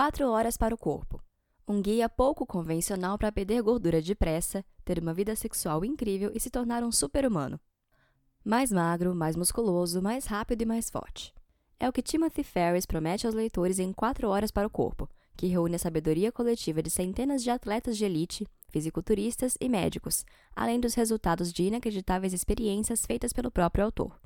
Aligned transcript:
4 0.00 0.26
horas 0.30 0.56
para 0.56 0.74
o 0.74 0.78
corpo. 0.78 1.22
Um 1.68 1.82
guia 1.82 2.08
pouco 2.08 2.46
convencional 2.46 3.18
para 3.18 3.30
perder 3.30 3.60
gordura 3.60 4.00
depressa, 4.00 4.64
ter 4.82 4.98
uma 4.98 5.12
vida 5.12 5.36
sexual 5.36 5.84
incrível 5.84 6.32
e 6.34 6.40
se 6.40 6.48
tornar 6.48 6.82
um 6.82 6.90
super-humano. 6.90 7.60
Mais 8.42 8.72
magro, 8.72 9.14
mais 9.14 9.36
musculoso, 9.36 10.00
mais 10.00 10.24
rápido 10.24 10.62
e 10.62 10.64
mais 10.64 10.88
forte. 10.88 11.34
É 11.78 11.86
o 11.86 11.92
que 11.92 12.00
Timothy 12.00 12.42
Ferris 12.42 12.86
promete 12.86 13.26
aos 13.26 13.34
leitores 13.34 13.78
em 13.78 13.92
4 13.92 14.26
horas 14.26 14.50
para 14.50 14.66
o 14.66 14.70
corpo, 14.70 15.06
que 15.36 15.48
reúne 15.48 15.76
a 15.76 15.78
sabedoria 15.78 16.32
coletiva 16.32 16.82
de 16.82 16.88
centenas 16.88 17.42
de 17.42 17.50
atletas 17.50 17.94
de 17.94 18.06
elite, 18.06 18.46
fisiculturistas 18.70 19.54
e 19.60 19.68
médicos, 19.68 20.24
além 20.56 20.80
dos 20.80 20.94
resultados 20.94 21.52
de 21.52 21.64
inacreditáveis 21.64 22.32
experiências 22.32 23.04
feitas 23.04 23.34
pelo 23.34 23.50
próprio 23.50 23.84
autor. 23.84 24.18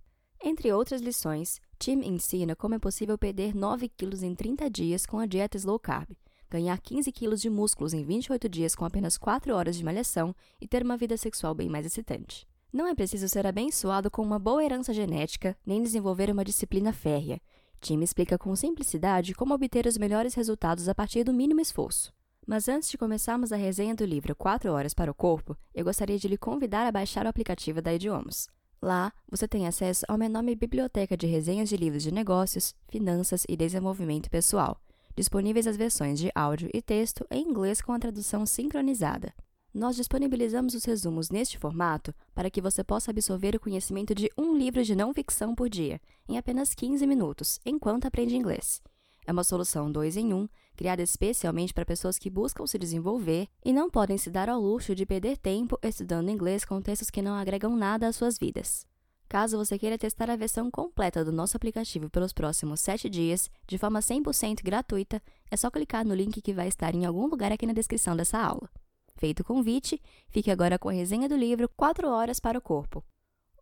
Entre 0.46 0.70
outras 0.70 1.00
lições, 1.00 1.58
Tim 1.78 2.00
ensina 2.04 2.54
como 2.54 2.74
é 2.74 2.78
possível 2.78 3.16
perder 3.16 3.54
9 3.56 3.88
quilos 3.88 4.22
em 4.22 4.34
30 4.34 4.68
dias 4.68 5.06
com 5.06 5.18
a 5.18 5.24
dieta 5.24 5.56
slow 5.56 5.78
carb, 5.78 6.10
ganhar 6.50 6.78
15 6.78 7.10
quilos 7.12 7.40
de 7.40 7.48
músculos 7.48 7.94
em 7.94 8.04
28 8.04 8.46
dias 8.46 8.74
com 8.74 8.84
apenas 8.84 9.16
4 9.16 9.54
horas 9.54 9.74
de 9.74 9.82
malhação 9.82 10.36
e 10.60 10.68
ter 10.68 10.82
uma 10.82 10.98
vida 10.98 11.16
sexual 11.16 11.54
bem 11.54 11.70
mais 11.70 11.86
excitante. 11.86 12.46
Não 12.70 12.86
é 12.86 12.94
preciso 12.94 13.26
ser 13.26 13.46
abençoado 13.46 14.10
com 14.10 14.20
uma 14.20 14.38
boa 14.38 14.62
herança 14.62 14.92
genética, 14.92 15.56
nem 15.64 15.82
desenvolver 15.82 16.30
uma 16.30 16.44
disciplina 16.44 16.92
férrea. 16.92 17.40
Tim 17.80 18.02
explica 18.02 18.36
com 18.36 18.54
simplicidade 18.54 19.32
como 19.32 19.54
obter 19.54 19.86
os 19.86 19.96
melhores 19.96 20.34
resultados 20.34 20.90
a 20.90 20.94
partir 20.94 21.24
do 21.24 21.32
mínimo 21.32 21.62
esforço. 21.62 22.12
Mas 22.46 22.68
antes 22.68 22.90
de 22.90 22.98
começarmos 22.98 23.50
a 23.50 23.56
resenha 23.56 23.94
do 23.94 24.04
livro 24.04 24.36
4 24.36 24.70
Horas 24.70 24.92
para 24.92 25.10
o 25.10 25.14
Corpo, 25.14 25.56
eu 25.74 25.86
gostaria 25.86 26.18
de 26.18 26.28
lhe 26.28 26.36
convidar 26.36 26.86
a 26.86 26.92
baixar 26.92 27.24
o 27.24 27.30
aplicativo 27.30 27.80
da 27.80 27.94
Idiomas. 27.94 28.46
Lá, 28.84 29.14
você 29.30 29.48
tem 29.48 29.66
acesso 29.66 30.04
a 30.06 30.14
uma 30.14 30.26
enorme 30.26 30.54
biblioteca 30.54 31.16
de 31.16 31.26
resenhas 31.26 31.70
de 31.70 31.76
livros 31.78 32.02
de 32.02 32.12
negócios, 32.12 32.74
finanças 32.90 33.46
e 33.48 33.56
desenvolvimento 33.56 34.28
pessoal, 34.28 34.78
disponíveis 35.16 35.66
as 35.66 35.74
versões 35.74 36.18
de 36.18 36.30
áudio 36.34 36.68
e 36.70 36.82
texto 36.82 37.26
em 37.30 37.48
inglês 37.48 37.80
com 37.80 37.92
a 37.92 37.98
tradução 37.98 38.44
sincronizada. 38.44 39.32
Nós 39.72 39.96
disponibilizamos 39.96 40.74
os 40.74 40.84
resumos 40.84 41.30
neste 41.30 41.56
formato 41.56 42.14
para 42.34 42.50
que 42.50 42.60
você 42.60 42.84
possa 42.84 43.10
absorver 43.10 43.56
o 43.56 43.60
conhecimento 43.60 44.14
de 44.14 44.30
um 44.36 44.54
livro 44.54 44.84
de 44.84 44.94
não 44.94 45.14
ficção 45.14 45.54
por 45.54 45.70
dia, 45.70 45.98
em 46.28 46.36
apenas 46.36 46.74
15 46.74 47.06
minutos, 47.06 47.58
enquanto 47.64 48.04
aprende 48.04 48.36
inglês. 48.36 48.82
É 49.26 49.32
uma 49.32 49.44
solução 49.44 49.90
2 49.90 50.18
em 50.18 50.34
1, 50.34 50.36
um, 50.36 50.48
criada 50.74 51.02
especialmente 51.02 51.72
para 51.72 51.84
pessoas 51.84 52.18
que 52.18 52.30
buscam 52.30 52.66
se 52.66 52.78
desenvolver 52.78 53.48
e 53.64 53.72
não 53.72 53.90
podem 53.90 54.18
se 54.18 54.30
dar 54.30 54.48
ao 54.48 54.60
luxo 54.60 54.94
de 54.94 55.06
perder 55.06 55.38
tempo 55.38 55.78
estudando 55.82 56.30
inglês 56.30 56.64
com 56.64 56.80
textos 56.80 57.10
que 57.10 57.22
não 57.22 57.34
agregam 57.34 57.76
nada 57.76 58.08
às 58.08 58.16
suas 58.16 58.38
vidas. 58.38 58.86
Caso 59.28 59.56
você 59.56 59.78
queira 59.78 59.98
testar 59.98 60.30
a 60.30 60.36
versão 60.36 60.70
completa 60.70 61.24
do 61.24 61.32
nosso 61.32 61.56
aplicativo 61.56 62.08
pelos 62.10 62.32
próximos 62.32 62.80
7 62.80 63.08
dias, 63.08 63.50
de 63.66 63.78
forma 63.78 64.00
100% 64.00 64.62
gratuita, 64.62 65.20
é 65.50 65.56
só 65.56 65.70
clicar 65.70 66.04
no 66.04 66.14
link 66.14 66.40
que 66.40 66.52
vai 66.52 66.68
estar 66.68 66.94
em 66.94 67.04
algum 67.04 67.26
lugar 67.26 67.50
aqui 67.50 67.66
na 67.66 67.72
descrição 67.72 68.14
dessa 68.14 68.38
aula. 68.38 68.68
Feito 69.16 69.40
o 69.40 69.44
convite, 69.44 70.00
fique 70.28 70.50
agora 70.50 70.78
com 70.78 70.88
a 70.88 70.92
resenha 70.92 71.28
do 71.28 71.36
livro 71.36 71.68
4 71.76 72.08
Horas 72.08 72.38
para 72.38 72.58
o 72.58 72.62
Corpo. 72.62 73.02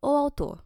O 0.01 0.09
autor 0.09 0.63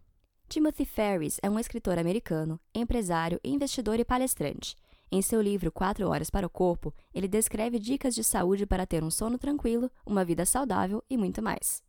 Timothy 0.49 0.85
Ferris 0.85 1.39
é 1.43 1.51
um 1.51 1.59
escritor 1.59 1.99
americano, 1.99 2.61
empresário, 2.75 3.41
investidor 3.45 3.99
e 3.99 4.05
palestrante. 4.05 4.77
Em 5.11 5.23
seu 5.23 5.41
livro 5.41 5.71
Quatro 5.71 6.09
Horas 6.09 6.31
para 6.31 6.47
o 6.47 6.51
Corpo, 6.51 6.93
ele 7.15 7.29
descreve 7.29 7.79
dicas 7.79 8.15
de 8.15 8.25
saúde 8.25 8.67
para 8.67 8.87
ter 8.87 9.05
um 9.05 9.11
sono 9.11 9.39
tranquilo, 9.39 9.91
uma 10.05 10.25
vida 10.25 10.45
saudável 10.45 11.03
e 11.09 11.17
muito 11.17 11.41
mais. 11.41 11.83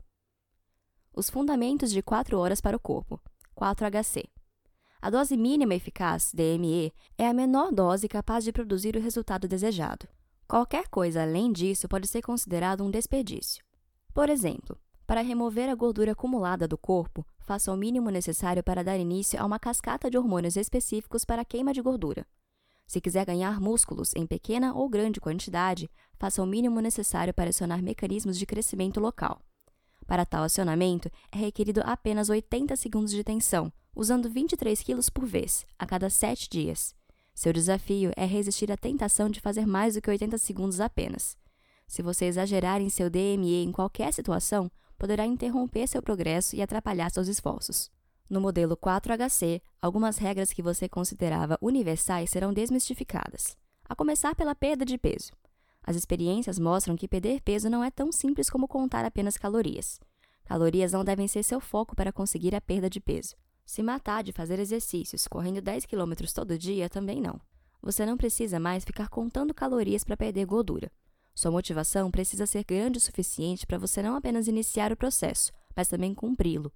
Os 1.15 1.31
fundamentos 1.31 1.91
de 1.91 2.03
4 2.03 2.37
horas 2.37 2.61
para 2.61 2.77
o 2.77 2.79
corpo. 2.79 3.19
4HC. 3.59 4.29
A 5.01 5.09
dose 5.09 5.35
mínima 5.35 5.73
eficaz, 5.73 6.31
DME, 6.31 6.93
é 7.17 7.27
a 7.27 7.33
menor 7.33 7.71
dose 7.71 8.07
capaz 8.07 8.43
de 8.43 8.51
produzir 8.51 8.95
o 8.95 9.01
resultado 9.01 9.47
desejado. 9.47 10.07
Qualquer 10.47 10.87
coisa 10.87 11.23
além 11.23 11.51
disso 11.51 11.87
pode 11.87 12.07
ser 12.07 12.21
considerado 12.21 12.83
um 12.83 12.91
desperdício. 12.91 13.65
Por 14.13 14.29
exemplo, 14.29 14.77
para 15.07 15.21
remover 15.21 15.69
a 15.69 15.75
gordura 15.75 16.11
acumulada 16.11 16.67
do 16.67 16.77
corpo, 16.77 17.25
faça 17.39 17.73
o 17.73 17.77
mínimo 17.77 18.11
necessário 18.11 18.63
para 18.63 18.83
dar 18.83 18.99
início 18.99 19.41
a 19.41 19.45
uma 19.45 19.57
cascata 19.57 20.11
de 20.11 20.19
hormônios 20.19 20.55
específicos 20.55 21.25
para 21.25 21.41
a 21.41 21.45
queima 21.45 21.73
de 21.73 21.81
gordura. 21.81 22.27
Se 22.87 23.01
quiser 23.01 23.25
ganhar 23.25 23.59
músculos 23.59 24.13
em 24.15 24.25
pequena 24.25 24.73
ou 24.73 24.87
grande 24.87 25.19
quantidade, 25.19 25.89
faça 26.17 26.41
o 26.41 26.45
mínimo 26.45 26.79
necessário 26.79 27.33
para 27.33 27.49
acionar 27.49 27.83
mecanismos 27.83 28.37
de 28.39 28.45
crescimento 28.45 29.01
local. 29.01 29.41
Para 30.07 30.25
tal 30.25 30.43
acionamento, 30.43 31.11
é 31.29 31.37
requerido 31.37 31.81
apenas 31.83 32.29
80 32.29 32.77
segundos 32.77 33.11
de 33.11 33.25
tensão, 33.25 33.71
usando 33.93 34.29
23 34.29 34.81
kg 34.81 35.11
por 35.13 35.25
vez, 35.25 35.65
a 35.77 35.85
cada 35.85 36.09
7 36.09 36.49
dias. 36.49 36.95
Seu 37.35 37.51
desafio 37.51 38.11
é 38.15 38.25
resistir 38.25 38.71
à 38.71 38.77
tentação 38.77 39.29
de 39.29 39.41
fazer 39.41 39.67
mais 39.67 39.95
do 39.95 40.01
que 40.01 40.09
80 40.09 40.37
segundos 40.37 40.79
apenas. 40.79 41.37
Se 41.87 42.01
você 42.01 42.25
exagerar 42.25 42.81
em 42.81 42.89
seu 42.89 43.09
DME 43.09 43.63
em 43.63 43.71
qualquer 43.71 44.13
situação, 44.13 44.71
poderá 44.97 45.25
interromper 45.25 45.87
seu 45.87 46.01
progresso 46.01 46.55
e 46.55 46.61
atrapalhar 46.61 47.11
seus 47.11 47.27
esforços. 47.27 47.91
No 48.29 48.41
modelo 48.41 48.75
4HC, 48.75 49.61
algumas 49.81 50.17
regras 50.17 50.51
que 50.51 50.61
você 50.61 50.89
considerava 50.89 51.57
universais 51.61 52.29
serão 52.29 52.53
desmistificadas, 52.53 53.57
a 53.87 53.95
começar 53.95 54.35
pela 54.35 54.53
perda 54.53 54.83
de 54.83 54.97
peso. 54.97 55.31
As 55.81 55.95
experiências 55.95 56.59
mostram 56.59 56.97
que 56.97 57.07
perder 57.07 57.41
peso 57.41 57.69
não 57.69 57.81
é 57.81 57.89
tão 57.89 58.11
simples 58.11 58.49
como 58.49 58.67
contar 58.67 59.05
apenas 59.05 59.37
calorias. 59.37 60.01
Calorias 60.43 60.91
não 60.91 61.05
devem 61.05 61.27
ser 61.27 61.43
seu 61.43 61.61
foco 61.61 61.95
para 61.95 62.11
conseguir 62.11 62.53
a 62.53 62.59
perda 62.59 62.89
de 62.89 62.99
peso. 62.99 63.35
Se 63.65 63.81
matar 63.81 64.23
de 64.23 64.33
fazer 64.33 64.59
exercícios 64.59 65.27
correndo 65.27 65.61
10 65.61 65.85
km 65.85 66.13
todo 66.33 66.57
dia 66.57 66.89
também 66.89 67.21
não. 67.21 67.39
Você 67.81 68.05
não 68.05 68.17
precisa 68.17 68.59
mais 68.59 68.83
ficar 68.83 69.07
contando 69.07 69.53
calorias 69.53 70.03
para 70.03 70.17
perder 70.17 70.45
gordura. 70.45 70.91
Sua 71.33 71.51
motivação 71.51 72.09
precisa 72.09 72.45
ser 72.45 72.65
grande 72.65 72.97
o 72.97 73.01
suficiente 73.01 73.65
para 73.65 73.77
você 73.77 74.01
não 74.01 74.15
apenas 74.15 74.47
iniciar 74.47 74.91
o 74.91 74.97
processo, 74.97 75.53
mas 75.75 75.87
também 75.87 76.13
cumpri-lo. 76.13 76.71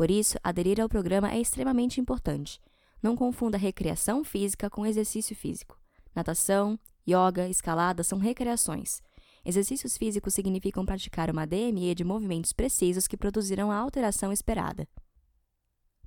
Por 0.00 0.10
isso, 0.10 0.38
aderir 0.42 0.80
ao 0.80 0.88
programa 0.88 1.30
é 1.30 1.38
extremamente 1.38 2.00
importante. 2.00 2.58
Não 3.02 3.14
confunda 3.14 3.58
recreação 3.58 4.24
física 4.24 4.70
com 4.70 4.86
exercício 4.86 5.36
físico. 5.36 5.78
Natação, 6.14 6.80
Yoga, 7.06 7.46
escalada 7.50 8.02
são 8.02 8.18
recreações. 8.18 9.02
Exercícios 9.44 9.98
físicos 9.98 10.32
significam 10.32 10.86
praticar 10.86 11.30
uma 11.30 11.46
DME 11.46 11.94
de 11.94 12.02
movimentos 12.02 12.50
precisos 12.50 13.06
que 13.06 13.14
produzirão 13.14 13.70
a 13.70 13.76
alteração 13.76 14.32
esperada. 14.32 14.88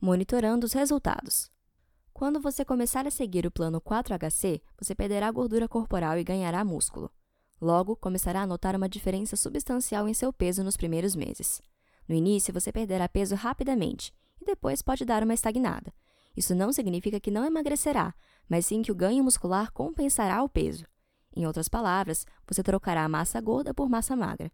Monitorando 0.01 0.65
os 0.65 0.73
resultados. 0.73 1.51
Quando 2.11 2.41
você 2.41 2.65
começar 2.65 3.05
a 3.05 3.11
seguir 3.11 3.45
o 3.45 3.51
plano 3.51 3.79
4HC, 3.79 4.59
você 4.75 4.95
perderá 4.95 5.29
gordura 5.29 5.67
corporal 5.67 6.17
e 6.17 6.23
ganhará 6.23 6.65
músculo. 6.65 7.11
Logo, 7.61 7.95
começará 7.95 8.41
a 8.41 8.47
notar 8.47 8.75
uma 8.75 8.89
diferença 8.89 9.35
substancial 9.35 10.09
em 10.09 10.15
seu 10.15 10.33
peso 10.33 10.63
nos 10.63 10.75
primeiros 10.75 11.15
meses. 11.15 11.61
No 12.07 12.15
início, 12.15 12.53
você 12.53 12.71
perderá 12.71 13.07
peso 13.07 13.35
rapidamente 13.35 14.13
e 14.41 14.45
depois 14.45 14.81
pode 14.81 15.05
dar 15.05 15.23
uma 15.23 15.33
estagnada. 15.33 15.93
Isso 16.35 16.55
não 16.55 16.73
significa 16.73 17.19
que 17.19 17.31
não 17.31 17.45
emagrecerá, 17.45 18.13
mas 18.49 18.65
sim 18.65 18.81
que 18.81 18.91
o 18.91 18.95
ganho 18.95 19.23
muscular 19.23 19.71
compensará 19.71 20.43
o 20.43 20.49
peso. 20.49 20.85
Em 21.35 21.45
outras 21.45 21.67
palavras, 21.67 22.25
você 22.47 22.61
trocará 22.61 23.03
a 23.03 23.09
massa 23.09 23.39
gorda 23.39 23.73
por 23.73 23.89
massa 23.89 24.15
magra. 24.15 24.51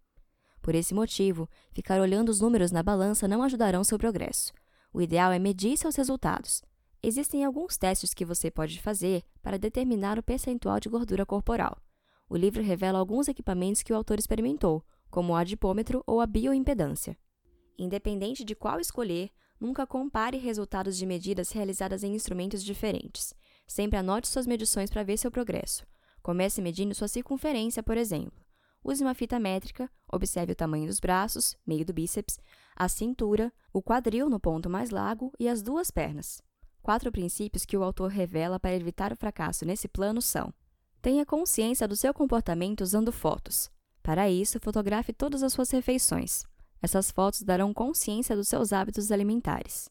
Por 0.61 0.75
esse 0.75 0.93
motivo, 0.93 1.49
ficar 1.71 1.99
olhando 1.99 2.29
os 2.29 2.41
números 2.41 2.71
na 2.71 2.83
balança 2.83 3.27
não 3.27 3.41
ajudarão 3.41 3.83
seu 3.83 3.97
progresso. 3.97 4.53
O 4.93 5.01
ideal 5.01 5.31
é 5.31 5.39
medir 5.39 5.77
seus 5.77 5.95
resultados. 5.95 6.61
Existem 7.01 7.45
alguns 7.45 7.77
testes 7.77 8.13
que 8.13 8.25
você 8.25 8.51
pode 8.51 8.81
fazer 8.81 9.23
para 9.41 9.57
determinar 9.57 10.19
o 10.19 10.23
percentual 10.23 10.79
de 10.79 10.89
gordura 10.89 11.25
corporal. 11.25 11.77
O 12.29 12.35
livro 12.35 12.61
revela 12.61 12.99
alguns 12.99 13.27
equipamentos 13.27 13.81
que 13.81 13.93
o 13.93 13.95
autor 13.95 14.19
experimentou, 14.19 14.83
como 15.09 15.33
o 15.33 15.35
adipômetro 15.35 16.03
ou 16.05 16.19
a 16.19 16.27
bioimpedância. 16.27 17.17
Independente 17.79 18.43
de 18.43 18.53
qual 18.53 18.81
escolher, 18.81 19.31
nunca 19.57 19.87
compare 19.87 20.37
resultados 20.37 20.97
de 20.97 21.05
medidas 21.05 21.51
realizadas 21.51 22.03
em 22.03 22.13
instrumentos 22.13 22.61
diferentes. 22.61 23.33
Sempre 23.65 23.97
anote 23.97 24.27
suas 24.27 24.45
medições 24.45 24.89
para 24.89 25.01
ver 25.01 25.15
seu 25.17 25.31
progresso. 25.31 25.87
Comece 26.21 26.61
medindo 26.61 26.93
sua 26.93 27.07
circunferência, 27.07 27.81
por 27.81 27.95
exemplo. 27.95 28.43
Use 28.83 29.01
uma 29.01 29.15
fita 29.15 29.39
métrica, 29.39 29.89
observe 30.11 30.51
o 30.51 30.55
tamanho 30.55 30.87
dos 30.87 30.99
braços, 30.99 31.55
meio 31.65 31.85
do 31.85 31.93
bíceps, 31.93 32.37
a 32.75 32.89
cintura, 32.89 33.51
o 33.71 33.81
quadril 33.81 34.29
no 34.29 34.41
ponto 34.41 34.69
mais 34.69 34.89
largo 34.89 35.31
e 35.39 35.47
as 35.47 35.61
duas 35.61 35.89
pernas. 35.89 36.41
Quatro 36.81 37.11
princípios 37.13 37.65
que 37.65 37.77
o 37.77 37.83
autor 37.83 38.09
revela 38.09 38.59
para 38.59 38.75
evitar 38.75 39.13
o 39.13 39.15
fracasso 39.15 39.63
nesse 39.63 39.87
plano 39.87 40.21
são: 40.21 40.53
tenha 41.01 41.25
consciência 41.25 41.87
do 41.87 41.95
seu 41.95 42.13
comportamento 42.13 42.81
usando 42.81 43.11
fotos. 43.11 43.71
Para 44.03 44.29
isso, 44.29 44.59
fotografe 44.59 45.13
todas 45.13 45.43
as 45.43 45.53
suas 45.53 45.69
refeições. 45.71 46.43
Essas 46.81 47.11
fotos 47.11 47.43
darão 47.43 47.73
consciência 47.73 48.35
dos 48.35 48.47
seus 48.47 48.71
hábitos 48.73 49.11
alimentares. 49.11 49.89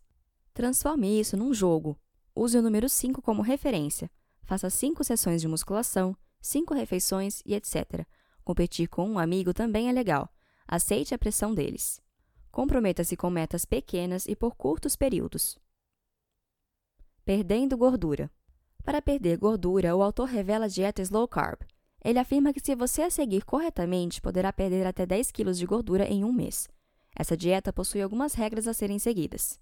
Transforme 0.54 1.20
isso 1.20 1.36
num 1.36 1.52
jogo, 1.52 1.98
Use 2.38 2.56
o 2.56 2.62
número 2.62 2.88
5 2.88 3.20
como 3.20 3.42
referência. 3.42 4.08
Faça 4.44 4.70
5 4.70 5.02
sessões 5.02 5.40
de 5.40 5.48
musculação, 5.48 6.16
5 6.40 6.72
refeições 6.72 7.42
e 7.44 7.52
etc. 7.52 8.06
Competir 8.44 8.86
com 8.86 9.10
um 9.10 9.18
amigo 9.18 9.52
também 9.52 9.88
é 9.88 9.92
legal. 9.92 10.32
Aceite 10.64 11.12
a 11.12 11.18
pressão 11.18 11.52
deles. 11.52 12.00
Comprometa-se 12.52 13.16
com 13.16 13.28
metas 13.28 13.64
pequenas 13.64 14.24
e 14.24 14.36
por 14.36 14.54
curtos 14.54 14.94
períodos. 14.94 15.58
Perdendo 17.24 17.76
gordura. 17.76 18.30
Para 18.84 19.02
perder 19.02 19.36
gordura, 19.36 19.96
o 19.96 20.02
autor 20.02 20.28
revela 20.28 20.66
a 20.66 20.68
dieta 20.68 21.02
Slow 21.02 21.26
Carb. 21.26 21.62
Ele 22.04 22.20
afirma 22.20 22.52
que 22.52 22.60
se 22.60 22.76
você 22.76 23.02
a 23.02 23.10
seguir 23.10 23.44
corretamente, 23.44 24.22
poderá 24.22 24.52
perder 24.52 24.86
até 24.86 25.04
10 25.04 25.32
kg 25.32 25.50
de 25.50 25.66
gordura 25.66 26.04
em 26.04 26.24
um 26.24 26.32
mês. 26.32 26.68
Essa 27.18 27.36
dieta 27.36 27.72
possui 27.72 28.00
algumas 28.00 28.34
regras 28.34 28.68
a 28.68 28.72
serem 28.72 29.00
seguidas. 29.00 29.58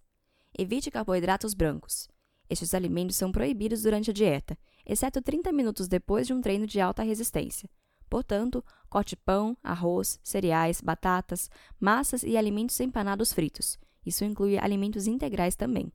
Evite 0.56 0.90
carboidratos 0.90 1.54
brancos. 1.54 2.06
Estes 2.50 2.74
alimentos 2.74 3.16
são 3.16 3.32
proibidos 3.32 3.82
durante 3.82 4.10
a 4.10 4.12
dieta, 4.12 4.58
exceto 4.84 5.22
30 5.22 5.50
minutos 5.52 5.88
depois 5.88 6.26
de 6.26 6.34
um 6.34 6.40
treino 6.42 6.66
de 6.66 6.78
alta 6.80 7.02
resistência. 7.02 7.68
Portanto, 8.10 8.62
corte 8.90 9.16
pão, 9.16 9.56
arroz, 9.62 10.20
cereais, 10.22 10.82
batatas, 10.82 11.50
massas 11.80 12.22
e 12.22 12.36
alimentos 12.36 12.78
empanados 12.78 13.32
fritos. 13.32 13.78
Isso 14.04 14.22
inclui 14.22 14.58
alimentos 14.58 15.06
integrais 15.06 15.56
também. 15.56 15.90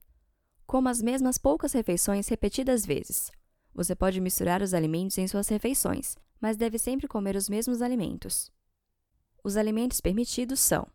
Coma 0.66 0.90
as 0.90 1.00
mesmas 1.00 1.38
poucas 1.38 1.72
refeições 1.72 2.26
repetidas 2.26 2.84
vezes. 2.84 3.30
Você 3.72 3.94
pode 3.94 4.20
misturar 4.20 4.62
os 4.62 4.74
alimentos 4.74 5.16
em 5.16 5.28
suas 5.28 5.48
refeições, 5.48 6.16
mas 6.40 6.56
deve 6.56 6.76
sempre 6.76 7.06
comer 7.06 7.36
os 7.36 7.48
mesmos 7.48 7.80
alimentos. 7.80 8.50
Os 9.42 9.56
alimentos 9.56 10.00
permitidos 10.00 10.58
são 10.60 10.86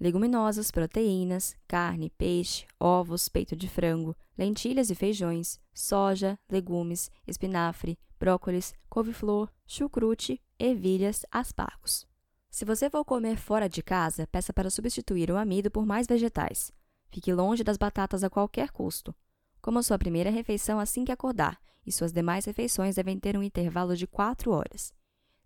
leguminosas, 0.00 0.70
proteínas, 0.70 1.56
carne, 1.66 2.10
peixe, 2.10 2.66
ovos, 2.78 3.28
peito 3.28 3.56
de 3.56 3.68
frango, 3.68 4.16
lentilhas 4.36 4.90
e 4.90 4.94
feijões, 4.94 5.58
soja, 5.74 6.38
legumes, 6.48 7.10
espinafre, 7.26 7.98
brócolis, 8.18 8.74
couve-flor, 8.88 9.50
chucrute, 9.66 10.40
ervilhas, 10.58 11.24
aspargos. 11.30 12.06
Se 12.50 12.64
você 12.64 12.88
for 12.88 13.04
comer 13.04 13.36
fora 13.36 13.68
de 13.68 13.82
casa, 13.82 14.26
peça 14.26 14.52
para 14.52 14.70
substituir 14.70 15.30
o 15.30 15.36
amido 15.36 15.70
por 15.70 15.84
mais 15.84 16.06
vegetais. 16.06 16.72
Fique 17.10 17.32
longe 17.32 17.62
das 17.64 17.76
batatas 17.76 18.24
a 18.24 18.30
qualquer 18.30 18.70
custo. 18.70 19.14
Coma 19.60 19.82
sua 19.82 19.98
primeira 19.98 20.30
refeição 20.30 20.78
assim 20.78 21.04
que 21.04 21.12
acordar, 21.12 21.60
e 21.84 21.92
suas 21.92 22.12
demais 22.12 22.44
refeições 22.44 22.96
devem 22.96 23.18
ter 23.18 23.36
um 23.36 23.42
intervalo 23.42 23.96
de 23.96 24.06
4 24.06 24.50
horas. 24.50 24.92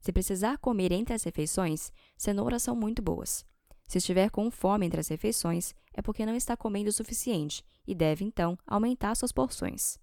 Se 0.00 0.12
precisar 0.12 0.58
comer 0.58 0.90
entre 0.90 1.14
as 1.14 1.22
refeições, 1.22 1.92
cenouras 2.16 2.62
são 2.62 2.74
muito 2.74 3.00
boas. 3.00 3.44
Se 3.92 3.98
estiver 3.98 4.30
com 4.30 4.50
fome 4.50 4.86
entre 4.86 5.00
as 5.00 5.08
refeições, 5.08 5.74
é 5.92 6.00
porque 6.00 6.24
não 6.24 6.34
está 6.34 6.56
comendo 6.56 6.88
o 6.88 6.92
suficiente 6.94 7.62
e 7.86 7.94
deve, 7.94 8.24
então, 8.24 8.58
aumentar 8.66 9.14
suas 9.14 9.32
porções. 9.32 9.98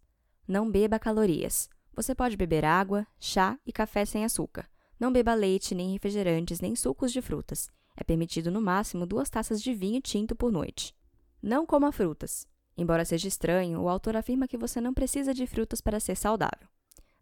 Não 0.47 0.69
beba 0.69 0.99
calorias. 0.99 1.67
Você 1.95 2.13
pode 2.13 2.37
beber 2.37 2.63
água, 2.63 3.07
chá 3.19 3.57
e 3.65 3.73
café 3.73 4.05
sem 4.05 4.23
açúcar. 4.23 4.69
Não 4.99 5.11
beba 5.11 5.33
leite, 5.33 5.73
nem 5.73 5.91
refrigerantes, 5.91 6.61
nem 6.61 6.75
sucos 6.75 7.11
de 7.11 7.19
frutas. 7.19 7.67
É 7.97 8.03
permitido 8.03 8.51
no 8.51 8.61
máximo 8.61 9.07
duas 9.07 9.27
taças 9.27 9.59
de 9.59 9.73
vinho 9.73 9.99
tinto 9.99 10.35
por 10.35 10.51
noite. 10.51 10.95
Não 11.41 11.65
coma 11.65 11.91
frutas. 11.91 12.45
Embora 12.77 13.03
seja 13.03 13.27
estranho, 13.27 13.81
o 13.81 13.89
autor 13.89 14.15
afirma 14.15 14.47
que 14.47 14.55
você 14.55 14.79
não 14.79 14.93
precisa 14.93 15.33
de 15.33 15.47
frutas 15.47 15.81
para 15.81 15.99
ser 15.99 16.15
saudável. 16.15 16.67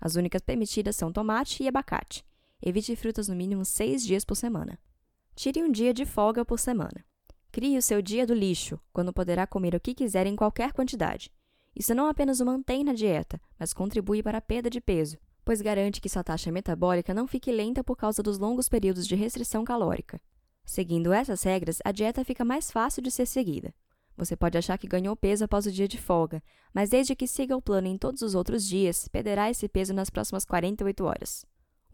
As 0.02 0.16
únicas 0.18 0.42
permitidas 0.42 0.98
são 0.98 1.14
tomate 1.14 1.64
e 1.64 1.68
abacate. 1.70 2.26
Evite 2.62 2.94
frutas 2.98 3.30
no 3.30 3.36
mínimo 3.38 3.64
seis 3.64 4.06
dias 4.06 4.26
por 4.26 4.36
semana. 4.36 4.78
Tire 5.38 5.62
um 5.62 5.72
dia 5.72 5.94
de 5.94 6.04
folga 6.04 6.44
por 6.44 6.58
semana. 6.58 7.06
Crie 7.52 7.78
o 7.78 7.82
seu 7.82 8.02
dia 8.02 8.26
do 8.26 8.34
lixo, 8.34 8.80
quando 8.92 9.14
poderá 9.14 9.46
comer 9.46 9.76
o 9.76 9.80
que 9.80 9.94
quiser 9.94 10.26
em 10.26 10.36
qualquer 10.36 10.74
quantidade. 10.74 11.32
Isso 11.76 11.94
não 11.94 12.08
apenas 12.08 12.40
o 12.40 12.46
mantém 12.46 12.84
na 12.84 12.92
dieta, 12.92 13.40
mas 13.60 13.72
contribui 13.72 14.24
para 14.24 14.40
a 14.40 14.42
perda 14.42 14.68
de 14.68 14.82
peso, 14.82 15.16
pois 15.46 15.62
garante 15.62 16.02
que 16.02 16.10
sua 16.10 16.24
taxa 16.24 16.52
metabólica 16.52 17.14
não 17.14 17.28
fique 17.28 17.52
lenta 17.52 17.84
por 17.84 17.96
causa 17.96 18.24
dos 18.24 18.40
longos 18.40 18.68
períodos 18.68 19.06
de 19.06 19.14
restrição 19.14 19.64
calórica. 19.64 20.20
Seguindo 20.66 21.14
essas 21.14 21.44
regras, 21.44 21.78
a 21.86 21.92
dieta 21.92 22.26
fica 22.26 22.44
mais 22.44 22.72
fácil 22.72 23.04
de 23.04 23.12
ser 23.12 23.28
seguida. 23.28 23.72
Você 24.18 24.36
pode 24.36 24.58
achar 24.58 24.80
que 24.80 24.88
ganhou 24.88 25.16
peso 25.16 25.46
após 25.46 25.68
o 25.68 25.72
dia 25.72 25.88
de 25.88 26.00
folga, 26.00 26.42
mas 26.74 26.90
desde 26.90 27.16
que 27.16 27.28
siga 27.28 27.56
o 27.56 27.62
plano 27.62 27.86
em 27.86 27.96
todos 27.96 28.24
os 28.24 28.34
outros 28.34 28.66
dias, 28.66 29.08
perderá 29.08 29.52
esse 29.52 29.70
peso 29.70 29.94
nas 29.94 30.10
próximas 30.10 30.46
48 30.46 31.06
horas. 31.06 31.46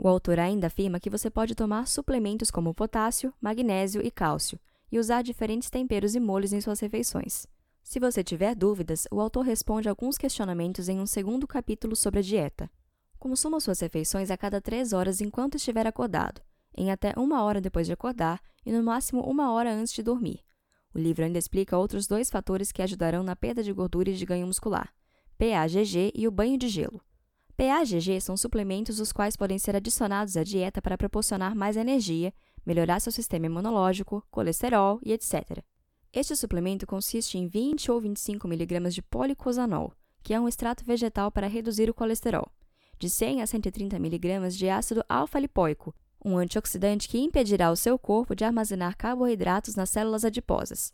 O 0.03 0.07
autor 0.09 0.38
ainda 0.38 0.67
afirma 0.67 1.00
que 1.00 1.09
você 1.09 1.29
pode 1.29 1.55
tomar 1.55 1.88
suplementos 1.88 2.51
como 2.51 2.73
potássio, 2.73 3.33
magnésio 3.39 4.05
e 4.05 4.11
cálcio 4.11 4.59
e 4.91 5.00
usar 5.00 5.21
diferentes 5.21 5.69
temperos 5.69 6.13
e 6.13 6.19
molhos 6.19 6.51
em 6.51 6.59
suas 6.59 6.81
refeições. 6.81 7.47
Se 7.81 8.01
você 8.01 8.21
tiver 8.21 8.53
dúvidas, 8.53 9.07
o 9.09 9.21
autor 9.21 9.45
responde 9.45 9.88
alguns 9.88 10.17
questionamentos 10.17 10.89
em 10.89 11.00
um 11.00 11.05
segundo 11.05 11.47
capítulo 11.47 11.95
sobre 11.95 12.19
a 12.19 12.21
dieta. 12.21 12.69
Consuma 13.17 13.61
suas 13.61 13.79
refeições 13.79 14.29
a 14.29 14.35
cada 14.35 14.59
três 14.59 14.91
horas 14.91 15.21
enquanto 15.21 15.55
estiver 15.55 15.88
acordado, 15.88 16.41
em 16.75 16.91
até 16.91 17.13
uma 17.15 17.41
hora 17.41 17.61
depois 17.61 17.88
de 17.88 17.94
acordar 17.94 18.41
e 18.65 18.73
no 18.73 18.83
máximo 18.83 19.21
uma 19.21 19.53
hora 19.53 19.73
antes 19.73 19.94
de 19.94 20.03
dormir. 20.03 20.41
O 20.94 21.00
livro 21.00 21.23
ainda 21.23 21.39
explica 21.39 21.77
outros 21.77 22.07
dois 22.07 22.29
fatores 22.29 22.73
que 22.73 22.81
ajudarão 22.81 23.23
na 23.23 23.38
perda 23.38 23.63
de 23.63 23.71
gordura 23.71 24.09
e 24.09 24.15
de 24.15 24.25
ganho 24.25 24.47
muscular: 24.47 24.94
PAGG 25.38 26.11
e 26.13 26.27
o 26.27 26.31
banho 26.31 26.57
de 26.57 26.67
gelo. 26.67 27.01
PAGG 27.55 28.19
são 28.19 28.35
suplementos 28.35 29.00
os 29.00 29.11
quais 29.11 29.35
podem 29.35 29.59
ser 29.59 29.75
adicionados 29.75 30.35
à 30.35 30.44
dieta 30.44 30.81
para 30.81 30.97
proporcionar 30.97 31.55
mais 31.55 31.77
energia, 31.77 32.33
melhorar 32.65 33.00
seu 33.00 33.11
sistema 33.11 33.45
imunológico, 33.45 34.25
colesterol 34.31 35.00
e 35.03 35.13
etc. 35.13 35.63
Este 36.11 36.35
suplemento 36.35 36.88
consiste 36.88 37.38
em 37.38 37.47
20 37.47 37.91
ou 37.91 38.00
25 38.00 38.47
mg 38.47 38.89
de 38.89 39.01
policosanol, 39.01 39.94
que 40.23 40.33
é 40.33 40.39
um 40.39 40.47
extrato 40.47 40.83
vegetal 40.83 41.31
para 41.31 41.47
reduzir 41.47 41.89
o 41.89 41.94
colesterol, 41.94 42.51
de 42.97 43.09
100 43.09 43.41
a 43.41 43.47
130 43.47 43.97
mg 43.97 44.50
de 44.50 44.69
ácido 44.69 45.03
alfa-lipoico, 45.07 45.94
um 46.25 46.38
antioxidante 46.38 47.07
que 47.09 47.19
impedirá 47.19 47.71
o 47.71 47.75
seu 47.75 48.00
corpo 48.00 48.35
de 48.35 48.44
armazenar 48.44 48.95
carboidratos 48.97 49.75
nas 49.75 49.89
células 49.89 50.23
adiposas, 50.23 50.94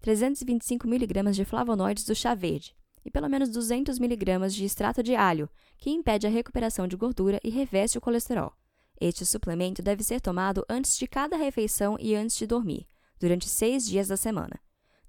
325 0.00 0.88
mg 0.88 1.32
de 1.32 1.44
flavonoides 1.44 2.04
do 2.04 2.14
chá 2.14 2.34
verde, 2.34 2.74
e 3.04 3.10
pelo 3.10 3.28
menos 3.28 3.48
200 3.48 3.98
mg 3.98 4.48
de 4.50 4.64
extrato 4.64 5.02
de 5.02 5.14
alho, 5.14 5.48
que 5.78 5.90
impede 5.90 6.26
a 6.26 6.30
recuperação 6.30 6.86
de 6.86 6.96
gordura 6.96 7.40
e 7.42 7.50
reveste 7.50 7.98
o 7.98 8.00
colesterol. 8.00 8.52
Este 9.00 9.24
suplemento 9.24 9.82
deve 9.82 10.02
ser 10.02 10.20
tomado 10.20 10.64
antes 10.68 10.98
de 10.98 11.06
cada 11.06 11.36
refeição 11.36 11.96
e 11.98 12.14
antes 12.14 12.36
de 12.36 12.46
dormir, 12.46 12.86
durante 13.18 13.48
seis 13.48 13.86
dias 13.86 14.08
da 14.08 14.16
semana. 14.16 14.60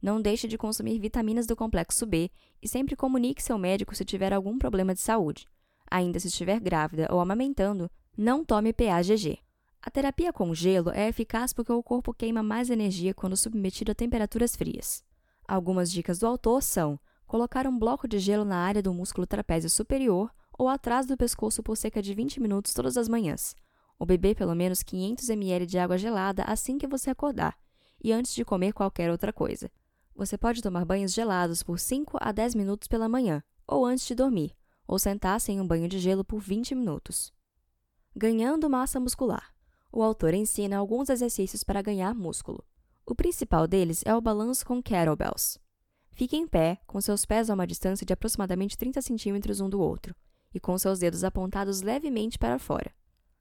Não 0.01 0.21
deixe 0.21 0.47
de 0.47 0.57
consumir 0.57 0.97
vitaminas 0.97 1.45
do 1.45 1.55
complexo 1.55 2.05
B 2.05 2.31
e 2.61 2.67
sempre 2.67 2.95
comunique 2.95 3.43
seu 3.43 3.57
médico 3.57 3.95
se 3.95 4.05
tiver 4.05 4.33
algum 4.33 4.57
problema 4.57 4.93
de 4.93 4.99
saúde. 4.99 5.47
Ainda 5.89 6.19
se 6.19 6.27
estiver 6.27 6.59
grávida 6.59 7.07
ou 7.11 7.19
amamentando, 7.19 7.91
não 8.17 8.43
tome 8.43 8.73
PAGG. 8.73 9.39
A 9.81 9.91
terapia 9.91 10.31
com 10.31 10.53
gelo 10.53 10.89
é 10.91 11.07
eficaz 11.07 11.53
porque 11.53 11.71
o 11.71 11.83
corpo 11.83 12.13
queima 12.13 12.41
mais 12.41 12.69
energia 12.69 13.13
quando 13.13 13.35
submetido 13.35 13.91
a 13.91 13.95
temperaturas 13.95 14.55
frias. 14.55 15.03
Algumas 15.47 15.91
dicas 15.91 16.19
do 16.19 16.27
autor 16.27 16.63
são 16.63 16.99
colocar 17.31 17.65
um 17.65 17.79
bloco 17.79 18.09
de 18.09 18.19
gelo 18.19 18.43
na 18.43 18.57
área 18.57 18.83
do 18.83 18.93
músculo 18.93 19.25
trapézio 19.25 19.69
superior 19.69 20.29
ou 20.51 20.67
atrás 20.67 21.05
do 21.05 21.15
pescoço 21.15 21.63
por 21.63 21.77
cerca 21.77 22.01
de 22.01 22.13
20 22.13 22.41
minutos 22.41 22.73
todas 22.73 22.97
as 22.97 23.07
manhãs. 23.07 23.55
Ou 23.97 24.05
beber 24.05 24.35
pelo 24.35 24.53
menos 24.53 24.83
500 24.83 25.29
ml 25.29 25.65
de 25.65 25.79
água 25.79 25.97
gelada 25.97 26.43
assim 26.43 26.77
que 26.77 26.85
você 26.85 27.09
acordar 27.09 27.57
e 28.03 28.11
antes 28.11 28.35
de 28.35 28.43
comer 28.43 28.73
qualquer 28.73 29.09
outra 29.09 29.31
coisa. 29.31 29.71
Você 30.13 30.37
pode 30.37 30.61
tomar 30.61 30.83
banhos 30.83 31.13
gelados 31.13 31.63
por 31.63 31.79
5 31.79 32.17
a 32.19 32.33
10 32.33 32.53
minutos 32.53 32.89
pela 32.89 33.07
manhã 33.07 33.41
ou 33.65 33.85
antes 33.85 34.05
de 34.05 34.13
dormir, 34.13 34.53
ou 34.85 34.99
sentar-se 34.99 35.53
em 35.53 35.61
um 35.61 35.65
banho 35.65 35.87
de 35.87 35.99
gelo 35.99 36.25
por 36.25 36.41
20 36.41 36.75
minutos. 36.75 37.31
Ganhando 38.13 38.69
massa 38.69 38.99
muscular. 38.99 39.55
O 39.89 40.03
autor 40.03 40.33
ensina 40.33 40.75
alguns 40.75 41.07
exercícios 41.07 41.63
para 41.63 41.81
ganhar 41.81 42.13
músculo. 42.13 42.61
O 43.05 43.15
principal 43.15 43.69
deles 43.69 44.01
é 44.05 44.13
o 44.13 44.19
balanço 44.19 44.65
com 44.65 44.83
kettlebells. 44.83 45.60
Fique 46.21 46.37
em 46.37 46.45
pé, 46.45 46.77
com 46.85 47.01
seus 47.01 47.25
pés 47.25 47.49
a 47.49 47.55
uma 47.55 47.65
distância 47.65 48.05
de 48.05 48.13
aproximadamente 48.13 48.77
30 48.77 49.01
centímetros 49.01 49.59
um 49.59 49.67
do 49.67 49.81
outro, 49.81 50.15
e 50.53 50.59
com 50.59 50.77
seus 50.77 50.99
dedos 50.99 51.23
apontados 51.23 51.81
levemente 51.81 52.37
para 52.37 52.59
fora. 52.59 52.93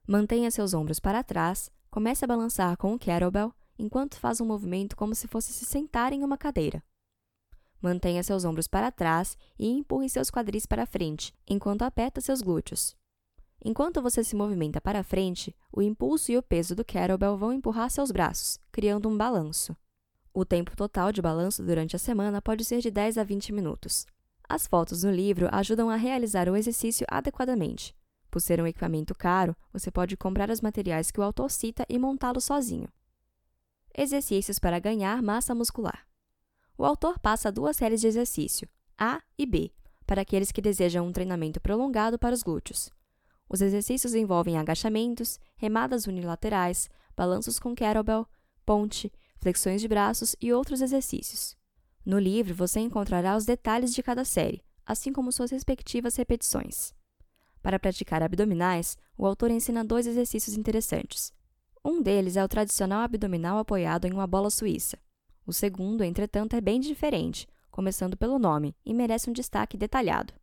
Mantenha 0.07 0.49
seus 0.49 0.73
ombros 0.73 0.99
para 0.99 1.23
trás, 1.23 1.69
comece 1.91 2.25
a 2.25 2.27
balançar 2.27 2.75
com 2.77 2.95
o 2.95 2.97
kettlebell 2.97 3.53
enquanto 3.77 4.17
faz 4.17 4.41
um 4.41 4.47
movimento 4.47 4.95
como 4.95 5.13
se 5.13 5.27
fosse 5.27 5.53
se 5.53 5.63
sentar 5.63 6.11
em 6.11 6.23
uma 6.23 6.39
cadeira. 6.39 6.83
Mantenha 7.79 8.23
seus 8.23 8.45
ombros 8.45 8.67
para 8.67 8.91
trás 8.91 9.37
e 9.59 9.67
empurre 9.67 10.09
seus 10.09 10.31
quadris 10.31 10.65
para 10.65 10.87
frente, 10.87 11.35
enquanto 11.47 11.83
aperta 11.83 12.19
seus 12.19 12.41
glúteos. 12.41 12.97
Enquanto 13.63 14.01
você 14.01 14.23
se 14.23 14.35
movimenta 14.35 14.81
para 14.81 15.03
frente, 15.03 15.55
o 15.71 15.83
impulso 15.83 16.31
e 16.31 16.37
o 16.37 16.41
peso 16.41 16.75
do 16.75 16.83
kettlebell 16.83 17.37
vão 17.37 17.53
empurrar 17.53 17.91
seus 17.91 18.09
braços, 18.09 18.57
criando 18.71 19.07
um 19.07 19.15
balanço. 19.15 19.77
O 20.33 20.45
tempo 20.45 20.75
total 20.77 21.11
de 21.11 21.21
balanço 21.21 21.61
durante 21.61 21.95
a 21.95 21.99
semana 21.99 22.41
pode 22.41 22.63
ser 22.63 22.79
de 22.79 22.89
10 22.89 23.17
a 23.17 23.23
20 23.23 23.51
minutos. 23.51 24.05
As 24.47 24.65
fotos 24.65 25.03
no 25.03 25.11
livro 25.11 25.49
ajudam 25.51 25.89
a 25.89 25.97
realizar 25.97 26.47
o 26.47 26.55
exercício 26.55 27.05
adequadamente. 27.09 27.93
Por 28.29 28.39
ser 28.39 28.61
um 28.61 28.67
equipamento 28.67 29.13
caro, 29.13 29.53
você 29.73 29.91
pode 29.91 30.15
comprar 30.15 30.49
os 30.49 30.61
materiais 30.61 31.11
que 31.11 31.19
o 31.19 31.23
autor 31.23 31.51
cita 31.51 31.85
e 31.89 31.99
montá-lo 31.99 32.39
sozinho. 32.39 32.87
Exercícios 33.93 34.57
para 34.57 34.79
ganhar 34.79 35.21
massa 35.21 35.53
muscular. 35.53 36.07
O 36.77 36.85
autor 36.85 37.19
passa 37.19 37.51
duas 37.51 37.75
séries 37.75 37.99
de 37.99 38.07
exercício, 38.07 38.69
A 38.97 39.21
e 39.37 39.45
B, 39.45 39.69
para 40.07 40.21
aqueles 40.21 40.49
que 40.49 40.61
desejam 40.61 41.05
um 41.05 41.11
treinamento 41.11 41.59
prolongado 41.59 42.17
para 42.17 42.33
os 42.33 42.41
glúteos. 42.41 42.89
Os 43.49 43.61
exercícios 43.61 44.15
envolvem 44.15 44.57
agachamentos, 44.57 45.37
remadas 45.57 46.07
unilaterais, 46.07 46.89
balanços 47.17 47.59
com 47.59 47.75
kettlebell, 47.75 48.25
ponte, 48.65 49.11
flexões 49.41 49.81
de 49.81 49.87
braços 49.87 50.35
e 50.39 50.53
outros 50.53 50.81
exercícios. 50.81 51.57
No 52.05 52.17
livro 52.17 52.53
você 52.53 52.79
encontrará 52.79 53.35
os 53.35 53.45
detalhes 53.45 53.93
de 53.93 54.01
cada 54.01 54.23
série, 54.23 54.63
assim 54.85 55.11
como 55.11 55.31
suas 55.31 55.51
respectivas 55.51 56.15
repetições. 56.15 56.93
Para 57.61 57.79
praticar 57.79 58.23
abdominais, 58.23 58.97
o 59.17 59.25
autor 59.25 59.51
ensina 59.51 59.83
dois 59.83 60.07
exercícios 60.07 60.55
interessantes. 60.55 61.33
Um 61.83 62.01
deles 62.01 62.37
é 62.37 62.43
o 62.43 62.47
tradicional 62.47 63.01
abdominal 63.01 63.57
apoiado 63.57 64.05
em 64.05 64.13
uma 64.13 64.27
bola 64.27 64.49
suíça. 64.49 64.97
O 65.45 65.51
segundo, 65.51 66.03
entretanto, 66.03 66.55
é 66.55 66.61
bem 66.61 66.79
diferente, 66.79 67.47
começando 67.71 68.15
pelo 68.15 68.37
nome, 68.37 68.75
e 68.85 68.93
merece 68.93 69.29
um 69.29 69.33
destaque 69.33 69.77
detalhado. 69.77 70.33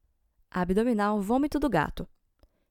Abdominal 0.51 1.21
vômito 1.21 1.61
do 1.61 1.69
gato. 1.69 2.09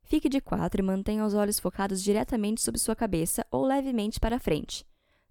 Fique 0.04 0.30
de 0.30 0.42
quatro 0.42 0.82
e 0.82 0.84
mantenha 0.84 1.26
os 1.26 1.34
olhos 1.34 1.60
focados 1.60 2.02
diretamente 2.02 2.62
sobre 2.62 2.80
sua 2.80 2.96
cabeça 2.96 3.46
ou 3.52 3.66
levemente 3.66 4.20
para 4.20 4.40
frente. 4.40 4.86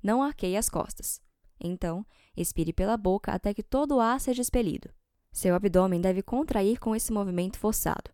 Não 0.06 0.22
arqueie 0.22 0.56
as 0.56 0.68
costas. 0.68 1.20
Então, 1.58 2.06
expire 2.36 2.72
pela 2.72 2.96
boca 2.96 3.32
até 3.32 3.52
que 3.52 3.60
todo 3.60 3.96
o 3.96 4.00
ar 4.00 4.20
seja 4.20 4.40
expelido. 4.40 4.88
Seu 5.32 5.52
abdômen 5.52 6.00
deve 6.00 6.22
contrair 6.22 6.78
com 6.78 6.94
esse 6.94 7.12
movimento 7.12 7.58
forçado. 7.58 8.12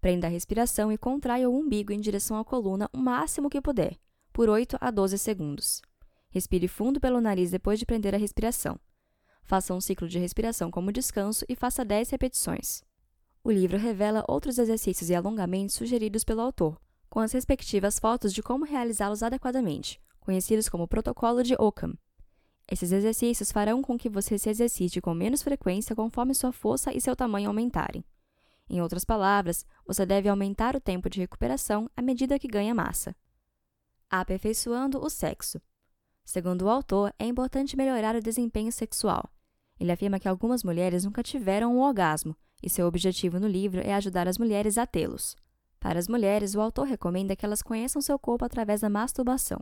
Prenda 0.00 0.28
a 0.28 0.30
respiração 0.30 0.92
e 0.92 0.96
contraia 0.96 1.50
o 1.50 1.58
umbigo 1.58 1.92
em 1.92 1.98
direção 1.98 2.38
à 2.38 2.44
coluna 2.44 2.88
o 2.92 2.98
máximo 2.98 3.50
que 3.50 3.60
puder, 3.60 3.98
por 4.32 4.48
8 4.48 4.78
a 4.80 4.92
12 4.92 5.18
segundos. 5.18 5.82
Respire 6.30 6.68
fundo 6.68 7.00
pelo 7.00 7.20
nariz 7.20 7.50
depois 7.50 7.80
de 7.80 7.84
prender 7.84 8.14
a 8.14 8.18
respiração. 8.18 8.78
Faça 9.42 9.74
um 9.74 9.80
ciclo 9.80 10.06
de 10.06 10.20
respiração 10.20 10.70
como 10.70 10.92
descanso 10.92 11.44
e 11.48 11.56
faça 11.56 11.84
10 11.84 12.10
repetições. 12.10 12.84
O 13.42 13.50
livro 13.50 13.76
revela 13.76 14.24
outros 14.28 14.56
exercícios 14.56 15.10
e 15.10 15.16
alongamentos 15.16 15.74
sugeridos 15.74 16.22
pelo 16.22 16.42
autor, 16.42 16.80
com 17.10 17.18
as 17.18 17.32
respectivas 17.32 17.98
fotos 17.98 18.32
de 18.32 18.40
como 18.40 18.64
realizá-los 18.64 19.20
adequadamente, 19.20 20.00
conhecidos 20.24 20.68
como 20.68 20.88
Protocolo 20.88 21.42
de 21.42 21.54
Ockham. 21.58 21.94
Esses 22.68 22.90
exercícios 22.90 23.52
farão 23.52 23.82
com 23.82 23.96
que 23.96 24.08
você 24.08 24.38
se 24.38 24.48
exercite 24.48 25.00
com 25.00 25.14
menos 25.14 25.42
frequência 25.42 25.94
conforme 25.94 26.34
sua 26.34 26.50
força 26.50 26.92
e 26.92 27.00
seu 27.00 27.14
tamanho 27.14 27.48
aumentarem. 27.48 28.04
Em 28.68 28.80
outras 28.80 29.04
palavras, 29.04 29.66
você 29.86 30.06
deve 30.06 30.28
aumentar 30.28 30.74
o 30.74 30.80
tempo 30.80 31.10
de 31.10 31.20
recuperação 31.20 31.90
à 31.94 32.00
medida 32.00 32.38
que 32.38 32.48
ganha 32.48 32.74
massa. 32.74 33.14
Aperfeiçoando 34.08 34.98
o 35.04 35.10
sexo. 35.10 35.60
Segundo 36.24 36.62
o 36.62 36.70
autor, 36.70 37.12
é 37.18 37.26
importante 37.26 37.76
melhorar 37.76 38.16
o 38.16 38.22
desempenho 38.22 38.72
sexual. 38.72 39.30
Ele 39.78 39.92
afirma 39.92 40.18
que 40.18 40.28
algumas 40.28 40.64
mulheres 40.64 41.04
nunca 41.04 41.22
tiveram 41.22 41.76
um 41.76 41.80
orgasmo 41.80 42.34
e 42.62 42.70
seu 42.70 42.86
objetivo 42.86 43.38
no 43.38 43.46
livro 43.46 43.80
é 43.80 43.92
ajudar 43.92 44.26
as 44.26 44.38
mulheres 44.38 44.78
a 44.78 44.86
tê-los. 44.86 45.36
Para 45.78 45.98
as 45.98 46.08
mulheres, 46.08 46.54
o 46.54 46.62
autor 46.62 46.86
recomenda 46.86 47.36
que 47.36 47.44
elas 47.44 47.60
conheçam 47.60 48.00
seu 48.00 48.18
corpo 48.18 48.46
através 48.46 48.80
da 48.80 48.88
masturbação. 48.88 49.60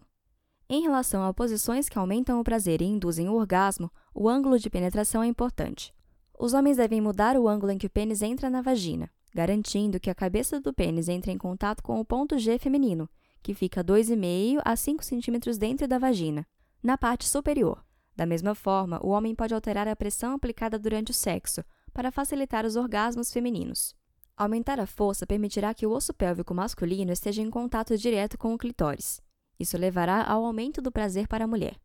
Em 0.75 0.81
relação 0.81 1.23
a 1.23 1.35
posições 1.35 1.87
que 1.87 1.99
aumentam 1.99 2.41
o 2.41 2.43
prazer 2.43 2.81
e 2.81 2.87
induzem 2.87 3.29
o 3.29 3.35
orgasmo, 3.35 3.93
o 4.15 4.27
ângulo 4.27 4.59
de 4.59 4.71
penetração 4.71 5.23
é 5.23 5.27
importante. 5.27 5.95
Os 6.39 6.55
homens 6.55 6.79
devem 6.79 6.99
mudar 6.99 7.37
o 7.37 7.47
ângulo 7.47 7.73
em 7.73 7.77
que 7.77 7.87
o 7.87 7.91
pênis 7.91 8.23
entra 8.23 8.49
na 8.49 8.63
vagina, 8.63 9.11
garantindo 9.35 10.01
que 10.01 10.09
a 10.09 10.15
cabeça 10.15 10.63
do 10.63 10.73
pênis 10.73 11.11
entre 11.11 11.31
em 11.31 11.37
contato 11.37 11.83
com 11.83 12.01
o 12.01 12.05
ponto 12.07 12.39
G 12.39 12.59
feminino, 12.59 13.07
que 13.43 13.53
fica 13.53 13.85
2,5 13.85 14.63
a 14.65 14.75
5 14.75 15.05
centímetros 15.05 15.59
dentro 15.59 15.87
da 15.87 15.99
vagina, 15.99 16.47
na 16.83 16.97
parte 16.97 17.29
superior. 17.29 17.85
Da 18.17 18.25
mesma 18.25 18.55
forma, 18.55 18.99
o 19.05 19.11
homem 19.11 19.35
pode 19.35 19.53
alterar 19.53 19.87
a 19.87 19.95
pressão 19.95 20.33
aplicada 20.33 20.79
durante 20.79 21.11
o 21.11 21.15
sexo 21.15 21.63
para 21.93 22.11
facilitar 22.11 22.65
os 22.65 22.77
orgasmos 22.77 23.31
femininos. 23.31 23.95
Aumentar 24.35 24.81
a 24.81 24.87
força 24.87 25.27
permitirá 25.27 25.75
que 25.75 25.87
o 25.87 25.91
osso 25.91 26.15
pélvico 26.15 26.55
masculino 26.55 27.13
esteja 27.13 27.43
em 27.43 27.51
contato 27.51 27.95
direto 27.99 28.39
com 28.39 28.55
o 28.55 28.59
clitóris. 28.59 29.21
Isso 29.63 29.79
levará 29.79 30.25
ao 30.25 30.45
aumento 30.45 30.83
do 30.83 30.91
prazer 30.91 31.29
para 31.29 31.45
a 31.45 31.47
mulher. 31.47 31.77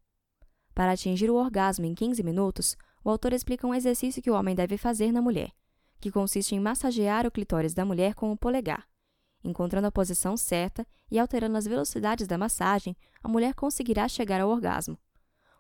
Para 0.73 0.93
atingir 0.93 1.29
o 1.29 1.35
orgasmo 1.35 1.85
em 1.85 1.93
15 1.93 2.23
minutos, 2.23 2.75
o 3.03 3.09
autor 3.11 3.33
explica 3.33 3.67
um 3.67 3.73
exercício 3.73 4.19
que 4.19 4.31
o 4.31 4.33
homem 4.33 4.55
deve 4.55 4.77
fazer 4.79 5.11
na 5.11 5.21
mulher, 5.21 5.51
que 5.99 6.09
consiste 6.09 6.55
em 6.55 6.59
massagear 6.59 7.27
o 7.27 7.31
clitóris 7.31 7.75
da 7.75 7.85
mulher 7.85 8.15
com 8.15 8.31
o 8.31 8.37
polegar. 8.37 8.87
Encontrando 9.43 9.85
a 9.85 9.91
posição 9.91 10.35
certa 10.35 10.87
e 11.11 11.19
alterando 11.19 11.55
as 11.55 11.67
velocidades 11.67 12.25
da 12.25 12.35
massagem, 12.35 12.97
a 13.21 13.27
mulher 13.27 13.53
conseguirá 13.53 14.07
chegar 14.07 14.41
ao 14.41 14.49
orgasmo. 14.49 14.97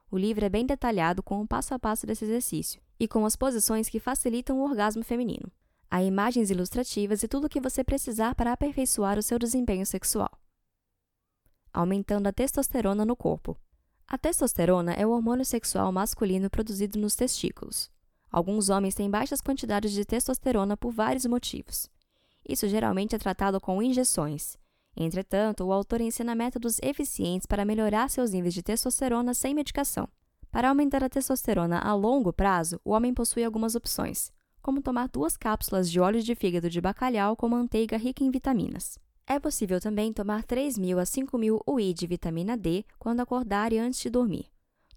O 0.09 0.17
livro 0.17 0.43
é 0.43 0.49
bem 0.49 0.65
detalhado 0.65 1.21
com 1.21 1.39
o 1.39 1.47
passo 1.47 1.75
a 1.75 1.79
passo 1.79 2.07
desse 2.07 2.25
exercício 2.25 2.81
e 2.99 3.07
com 3.07 3.27
as 3.27 3.35
posições 3.35 3.89
que 3.89 3.99
facilitam 3.99 4.57
o 4.57 4.63
orgasmo 4.63 5.03
feminino. 5.03 5.51
Há 5.87 6.01
imagens 6.01 6.49
ilustrativas 6.49 7.21
e 7.21 7.27
tudo 7.27 7.45
o 7.45 7.49
que 7.49 7.61
você 7.61 7.83
precisar 7.83 8.33
para 8.33 8.53
aperfeiçoar 8.53 9.19
o 9.19 9.23
seu 9.23 9.37
desempenho 9.37 9.85
sexual. 9.85 10.31
Aumentando 11.77 12.25
a 12.25 12.33
testosterona 12.33 13.05
no 13.05 13.15
corpo. 13.15 13.55
A 14.07 14.17
testosterona 14.17 14.93
é 14.93 15.05
o 15.05 15.11
hormônio 15.11 15.45
sexual 15.45 15.91
masculino 15.91 16.49
produzido 16.49 16.97
nos 16.97 17.13
testículos. 17.13 17.91
Alguns 18.31 18.69
homens 18.69 18.95
têm 18.95 19.07
baixas 19.07 19.41
quantidades 19.41 19.91
de 19.91 20.03
testosterona 20.03 20.75
por 20.75 20.91
vários 20.91 21.27
motivos. 21.27 21.87
Isso 22.49 22.67
geralmente 22.67 23.13
é 23.13 23.19
tratado 23.19 23.61
com 23.61 23.79
injeções. 23.79 24.57
Entretanto, 24.95 25.65
o 25.65 25.71
autor 25.71 26.01
ensina 26.01 26.33
métodos 26.33 26.79
eficientes 26.81 27.45
para 27.45 27.63
melhorar 27.63 28.09
seus 28.09 28.31
níveis 28.31 28.55
de 28.55 28.63
testosterona 28.63 29.35
sem 29.35 29.53
medicação. 29.53 30.09
Para 30.49 30.69
aumentar 30.69 31.03
a 31.03 31.09
testosterona 31.09 31.77
a 31.77 31.93
longo 31.93 32.33
prazo, 32.33 32.81
o 32.83 32.89
homem 32.89 33.13
possui 33.13 33.43
algumas 33.43 33.75
opções, 33.75 34.31
como 34.63 34.81
tomar 34.81 35.09
duas 35.09 35.37
cápsulas 35.37 35.91
de 35.91 35.99
óleo 35.99 36.23
de 36.23 36.33
fígado 36.33 36.71
de 36.71 36.81
bacalhau 36.81 37.35
com 37.35 37.47
manteiga 37.47 37.97
rica 37.97 38.23
em 38.23 38.31
vitaminas. 38.31 38.97
É 39.29 39.39
possível 39.39 39.81
também 39.81 40.13
tomar 40.13 40.43
3.000 40.43 40.99
a 40.99 41.03
5.000 41.03 41.61
UI 41.67 41.93
de 41.93 42.07
vitamina 42.07 42.55
D 42.55 42.85
quando 42.97 43.19
acordar 43.19 43.73
e 43.73 43.77
antes 43.77 43.99
de 43.99 44.09
dormir. 44.09 44.45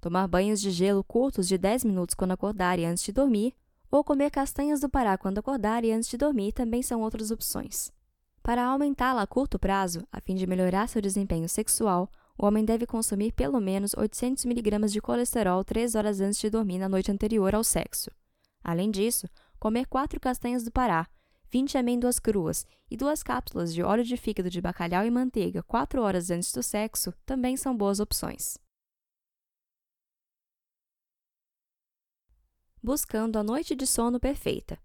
Tomar 0.00 0.28
banhos 0.28 0.60
de 0.60 0.70
gelo 0.70 1.02
curtos 1.02 1.48
de 1.48 1.58
10 1.58 1.84
minutos 1.84 2.14
quando 2.14 2.30
acordar 2.30 2.78
e 2.78 2.84
antes 2.84 3.02
de 3.02 3.10
dormir, 3.10 3.52
ou 3.90 4.04
comer 4.04 4.30
castanhas 4.30 4.80
do 4.80 4.88
Pará 4.88 5.18
quando 5.18 5.38
acordar 5.38 5.84
e 5.84 5.90
antes 5.90 6.08
de 6.08 6.16
dormir 6.16 6.52
também 6.52 6.80
são 6.80 7.00
outras 7.02 7.32
opções. 7.32 7.92
Para 8.40 8.64
aumentá-la 8.64 9.22
a 9.22 9.26
curto 9.26 9.58
prazo, 9.58 10.06
a 10.12 10.20
fim 10.20 10.36
de 10.36 10.46
melhorar 10.46 10.88
seu 10.88 11.02
desempenho 11.02 11.48
sexual, 11.48 12.08
o 12.38 12.46
homem 12.46 12.64
deve 12.64 12.86
consumir 12.86 13.32
pelo 13.32 13.60
menos 13.60 13.94
800 13.94 14.44
mg 14.44 14.86
de 14.86 15.00
colesterol 15.00 15.64
3 15.64 15.96
horas 15.96 16.20
antes 16.20 16.38
de 16.38 16.48
dormir 16.48 16.78
na 16.78 16.88
noite 16.88 17.10
anterior 17.10 17.52
ao 17.52 17.64
sexo. 17.64 18.10
Além 18.62 18.90
disso, 18.92 19.28
comer 19.58 19.86
4 19.86 20.20
castanhas 20.20 20.62
do 20.62 20.70
Pará, 20.70 21.06
20 21.50 21.76
amêndoas 21.76 22.20
cruas 22.20 22.64
e 22.88 22.96
duas 22.96 23.22
cápsulas 23.22 23.74
de 23.74 23.82
óleo 23.82 24.04
de 24.04 24.16
fígado 24.16 24.48
de 24.48 24.60
bacalhau 24.60 25.04
e 25.04 25.10
manteiga 25.10 25.62
4 25.64 26.00
horas 26.00 26.30
antes 26.30 26.52
do 26.52 26.62
sexo 26.62 27.12
também 27.26 27.56
são 27.56 27.76
boas 27.76 27.98
opções. 27.98 28.56
Buscando 32.82 33.36
a 33.36 33.42
noite 33.42 33.74
de 33.74 33.86
sono 33.86 34.20
perfeita. 34.20 34.78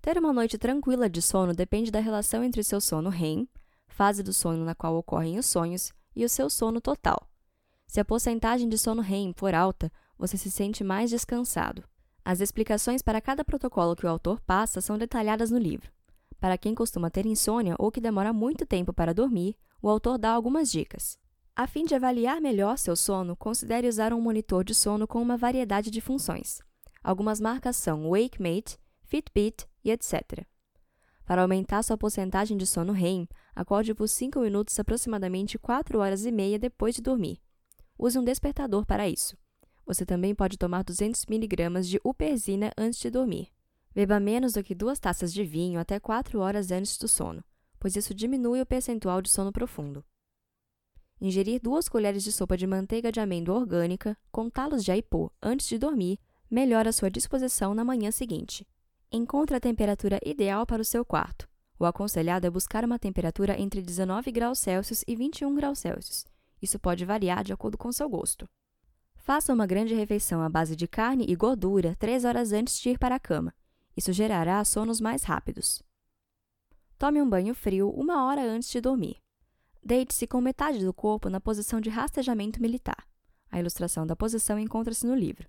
Ter 0.00 0.16
uma 0.16 0.32
noite 0.32 0.56
tranquila 0.56 1.10
de 1.10 1.20
sono 1.20 1.52
depende 1.52 1.90
da 1.90 2.00
relação 2.00 2.42
entre 2.42 2.62
seu 2.62 2.80
sono 2.80 3.10
REM, 3.10 3.46
fase 3.88 4.22
do 4.22 4.32
sono 4.32 4.64
na 4.64 4.74
qual 4.74 4.96
ocorrem 4.96 5.38
os 5.38 5.44
sonhos, 5.44 5.92
e 6.14 6.24
o 6.24 6.28
seu 6.28 6.48
sono 6.48 6.80
total. 6.80 7.28
Se 7.86 8.00
a 8.00 8.04
porcentagem 8.04 8.68
de 8.68 8.78
sono 8.78 9.02
REM 9.02 9.34
for 9.36 9.54
alta, 9.54 9.92
você 10.16 10.36
se 10.36 10.50
sente 10.50 10.84
mais 10.84 11.10
descansado. 11.10 11.84
As 12.24 12.40
explicações 12.40 13.02
para 13.02 13.20
cada 13.20 13.44
protocolo 13.44 13.96
que 13.96 14.06
o 14.06 14.08
autor 14.08 14.40
passa 14.40 14.80
são 14.80 14.98
detalhadas 14.98 15.50
no 15.50 15.58
livro. 15.58 15.90
Para 16.38 16.56
quem 16.56 16.74
costuma 16.74 17.10
ter 17.10 17.26
insônia 17.26 17.74
ou 17.78 17.90
que 17.90 18.00
demora 18.00 18.32
muito 18.32 18.64
tempo 18.64 18.92
para 18.92 19.14
dormir, 19.14 19.56
o 19.82 19.88
autor 19.88 20.18
dá 20.18 20.30
algumas 20.30 20.70
dicas. 20.70 21.18
A 21.54 21.66
fim 21.66 21.84
de 21.84 21.94
avaliar 21.94 22.40
melhor 22.40 22.78
seu 22.78 22.96
sono, 22.96 23.36
considere 23.36 23.88
usar 23.88 24.12
um 24.12 24.20
monitor 24.20 24.64
de 24.64 24.74
sono 24.74 25.06
com 25.06 25.20
uma 25.20 25.36
variedade 25.36 25.90
de 25.90 26.00
funções. 26.00 26.60
Algumas 27.02 27.40
marcas 27.40 27.76
são 27.76 28.08
WakeMate, 28.08 28.78
Fitbit 29.02 29.66
e 29.84 29.90
etc. 29.90 30.46
Para 31.26 31.42
aumentar 31.42 31.82
sua 31.82 31.96
porcentagem 31.96 32.56
de 32.56 32.66
sono 32.66 32.92
REM, 32.92 33.28
acorde 33.54 33.94
por 33.94 34.08
5 34.08 34.40
minutos 34.40 34.78
aproximadamente 34.78 35.58
4 35.58 35.98
horas 35.98 36.24
e 36.24 36.32
meia 36.32 36.58
depois 36.58 36.94
de 36.94 37.02
dormir. 37.02 37.40
Use 37.98 38.18
um 38.18 38.24
despertador 38.24 38.86
para 38.86 39.08
isso. 39.08 39.36
Você 39.90 40.06
também 40.06 40.36
pode 40.36 40.56
tomar 40.56 40.84
200 40.84 41.24
mg 41.28 41.80
de 41.82 42.00
uperzina 42.04 42.70
antes 42.78 43.00
de 43.00 43.10
dormir. 43.10 43.48
Beba 43.92 44.20
menos 44.20 44.52
do 44.52 44.62
que 44.62 44.72
duas 44.72 45.00
taças 45.00 45.32
de 45.32 45.44
vinho 45.44 45.80
até 45.80 45.98
4 45.98 46.38
horas 46.38 46.70
antes 46.70 46.96
do 46.96 47.08
sono, 47.08 47.42
pois 47.76 47.96
isso 47.96 48.14
diminui 48.14 48.60
o 48.60 48.66
percentual 48.66 49.20
de 49.20 49.28
sono 49.28 49.50
profundo. 49.50 50.04
Ingerir 51.20 51.60
duas 51.60 51.88
colheres 51.88 52.22
de 52.22 52.30
sopa 52.30 52.56
de 52.56 52.68
manteiga 52.68 53.10
de 53.10 53.18
amêndoa 53.18 53.56
orgânica 53.58 54.16
com 54.30 54.48
talos 54.48 54.84
de 54.84 54.92
aipô 54.92 55.28
antes 55.42 55.66
de 55.66 55.76
dormir 55.76 56.20
melhora 56.48 56.92
sua 56.92 57.10
disposição 57.10 57.74
na 57.74 57.84
manhã 57.84 58.12
seguinte. 58.12 58.64
Encontre 59.10 59.56
a 59.56 59.60
temperatura 59.60 60.20
ideal 60.24 60.64
para 60.64 60.82
o 60.82 60.84
seu 60.84 61.04
quarto. 61.04 61.48
O 61.80 61.84
aconselhado 61.84 62.46
é 62.46 62.50
buscar 62.50 62.84
uma 62.84 62.96
temperatura 62.96 63.60
entre 63.60 63.82
19 63.82 64.30
graus 64.30 64.60
Celsius 64.60 65.02
e 65.08 65.16
21 65.16 65.52
graus 65.52 65.80
Celsius. 65.80 66.24
Isso 66.62 66.78
pode 66.78 67.04
variar 67.04 67.42
de 67.42 67.52
acordo 67.52 67.76
com 67.76 67.90
seu 67.90 68.08
gosto. 68.08 68.48
Faça 69.22 69.52
uma 69.52 69.66
grande 69.66 69.94
refeição 69.94 70.40
à 70.40 70.48
base 70.48 70.74
de 70.74 70.88
carne 70.88 71.26
e 71.28 71.36
gordura 71.36 71.94
3 71.98 72.24
horas 72.24 72.52
antes 72.52 72.80
de 72.80 72.90
ir 72.90 72.98
para 72.98 73.14
a 73.14 73.20
cama. 73.20 73.54
Isso 73.94 74.14
gerará 74.14 74.64
sonos 74.64 74.98
mais 74.98 75.24
rápidos. 75.24 75.82
Tome 76.98 77.20
um 77.20 77.28
banho 77.28 77.54
frio 77.54 77.90
uma 77.90 78.24
hora 78.24 78.42
antes 78.42 78.70
de 78.70 78.80
dormir. 78.80 79.18
Deite-se 79.84 80.26
com 80.26 80.40
metade 80.40 80.84
do 80.84 80.92
corpo 80.92 81.28
na 81.28 81.38
posição 81.38 81.80
de 81.80 81.90
rastejamento 81.90 82.60
militar. 82.62 83.06
A 83.50 83.60
ilustração 83.60 84.06
da 84.06 84.16
posição 84.16 84.58
encontra-se 84.58 85.06
no 85.06 85.14
livro. 85.14 85.48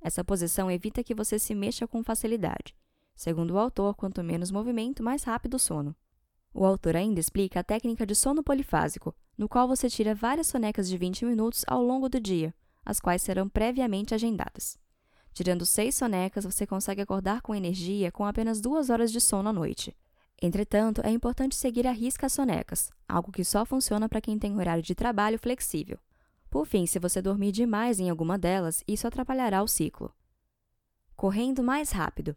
Essa 0.00 0.24
posição 0.24 0.68
evita 0.68 1.04
que 1.04 1.14
você 1.14 1.38
se 1.38 1.54
mexa 1.54 1.86
com 1.86 2.02
facilidade. 2.02 2.74
Segundo 3.14 3.52
o 3.52 3.58
autor, 3.58 3.94
quanto 3.94 4.22
menos 4.24 4.50
movimento, 4.50 5.02
mais 5.02 5.22
rápido 5.22 5.54
o 5.54 5.60
sono. 5.60 5.94
O 6.52 6.66
autor 6.66 6.96
ainda 6.96 7.20
explica 7.20 7.60
a 7.60 7.64
técnica 7.64 8.04
de 8.04 8.16
sono 8.16 8.42
polifásico, 8.42 9.14
no 9.38 9.48
qual 9.48 9.68
você 9.68 9.88
tira 9.88 10.14
várias 10.14 10.48
sonecas 10.48 10.88
de 10.88 10.98
20 10.98 11.24
minutos 11.24 11.64
ao 11.68 11.82
longo 11.82 12.08
do 12.08 12.20
dia, 12.20 12.52
as 12.84 13.00
quais 13.00 13.22
serão 13.22 13.48
previamente 13.48 14.14
agendadas. 14.14 14.78
Tirando 15.32 15.64
seis 15.64 15.94
sonecas, 15.94 16.44
você 16.44 16.66
consegue 16.66 17.00
acordar 17.00 17.40
com 17.40 17.54
energia 17.54 18.12
com 18.12 18.24
apenas 18.24 18.60
duas 18.60 18.90
horas 18.90 19.10
de 19.10 19.20
sono 19.20 19.48
à 19.48 19.52
noite. 19.52 19.96
Entretanto, 20.40 21.00
é 21.04 21.10
importante 21.10 21.54
seguir 21.54 21.86
a 21.86 21.92
risca 21.92 22.26
as 22.26 22.32
sonecas, 22.32 22.90
algo 23.08 23.32
que 23.32 23.44
só 23.44 23.64
funciona 23.64 24.08
para 24.08 24.20
quem 24.20 24.38
tem 24.38 24.56
horário 24.58 24.82
de 24.82 24.94
trabalho 24.94 25.38
flexível. 25.38 25.98
Por 26.50 26.66
fim, 26.66 26.84
se 26.84 26.98
você 26.98 27.22
dormir 27.22 27.52
demais 27.52 27.98
em 27.98 28.10
alguma 28.10 28.36
delas, 28.36 28.82
isso 28.86 29.06
atrapalhará 29.06 29.62
o 29.62 29.68
ciclo. 29.68 30.12
Correndo 31.16 31.62
mais 31.62 31.92
rápido. 31.92 32.36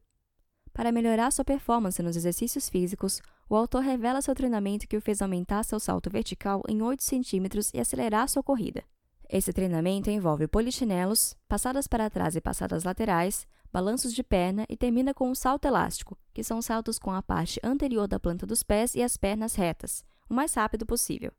Para 0.72 0.92
melhorar 0.92 1.32
sua 1.32 1.44
performance 1.44 2.02
nos 2.04 2.16
exercícios 2.16 2.70
físicos, 2.70 3.22
o 3.50 3.56
autor 3.56 3.82
revela 3.82 4.22
seu 4.22 4.36
treinamento 4.36 4.88
que 4.88 4.96
o 4.96 5.02
fez 5.02 5.22
aumentar 5.22 5.64
seu 5.64 5.80
salto 5.80 6.10
vertical 6.10 6.62
em 6.70 6.82
8 6.82 7.04
centímetros 7.04 7.72
e 7.74 7.80
acelerar 7.80 8.30
sua 8.30 8.44
corrida. 8.44 8.84
Esse 9.30 9.52
treinamento 9.52 10.10
envolve 10.10 10.48
polichinelos, 10.48 11.36
passadas 11.48 11.88
para 11.88 12.10
trás 12.10 12.36
e 12.36 12.42
passadas 12.42 12.84
laterais, 12.84 13.48
balanços 13.72 14.14
de 14.14 14.24
perna 14.24 14.66
e 14.70 14.78
termina 14.78 15.14
com 15.14 15.30
um 15.30 15.36
salto 15.36 15.66
elástico, 15.66 16.18
que 16.34 16.44
são 16.44 16.62
saltos 16.62 17.00
com 17.00 17.12
a 17.12 17.22
parte 17.22 17.60
anterior 17.64 18.08
da 18.08 18.20
planta 18.20 18.46
dos 18.46 18.64
pés 18.64 18.96
e 18.96 19.02
as 19.02 19.18
pernas 19.18 19.56
retas, 19.56 20.06
o 20.30 20.34
mais 20.34 20.54
rápido 20.54 20.86
possível. 20.86 21.32